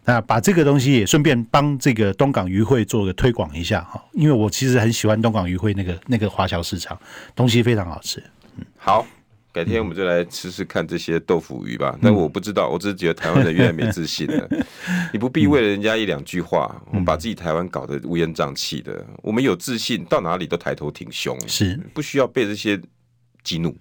[0.05, 6.99] 那把这个东西也顺便帮这个东港渔会做个推广一下哈，因为我其实很喜欢东港渔会那个那个华侨市场，
[7.37, 8.23] 东西非常好吃。
[8.57, 9.07] 嗯，好，
[9.53, 11.95] 改天我们就来吃吃看这些豆腐鱼吧。
[12.01, 14.49] 那我不知道，我只是觉得台湾人越来越没自信了。
[15.13, 19.05] 你不必为了人家一两句话，我们把自己台湾搞得乌烟瘴气的。
[19.23, 22.81] 我们有自信，到哪里都抬头挺胸，是不需要被这些
[23.45, 23.77] 激怒。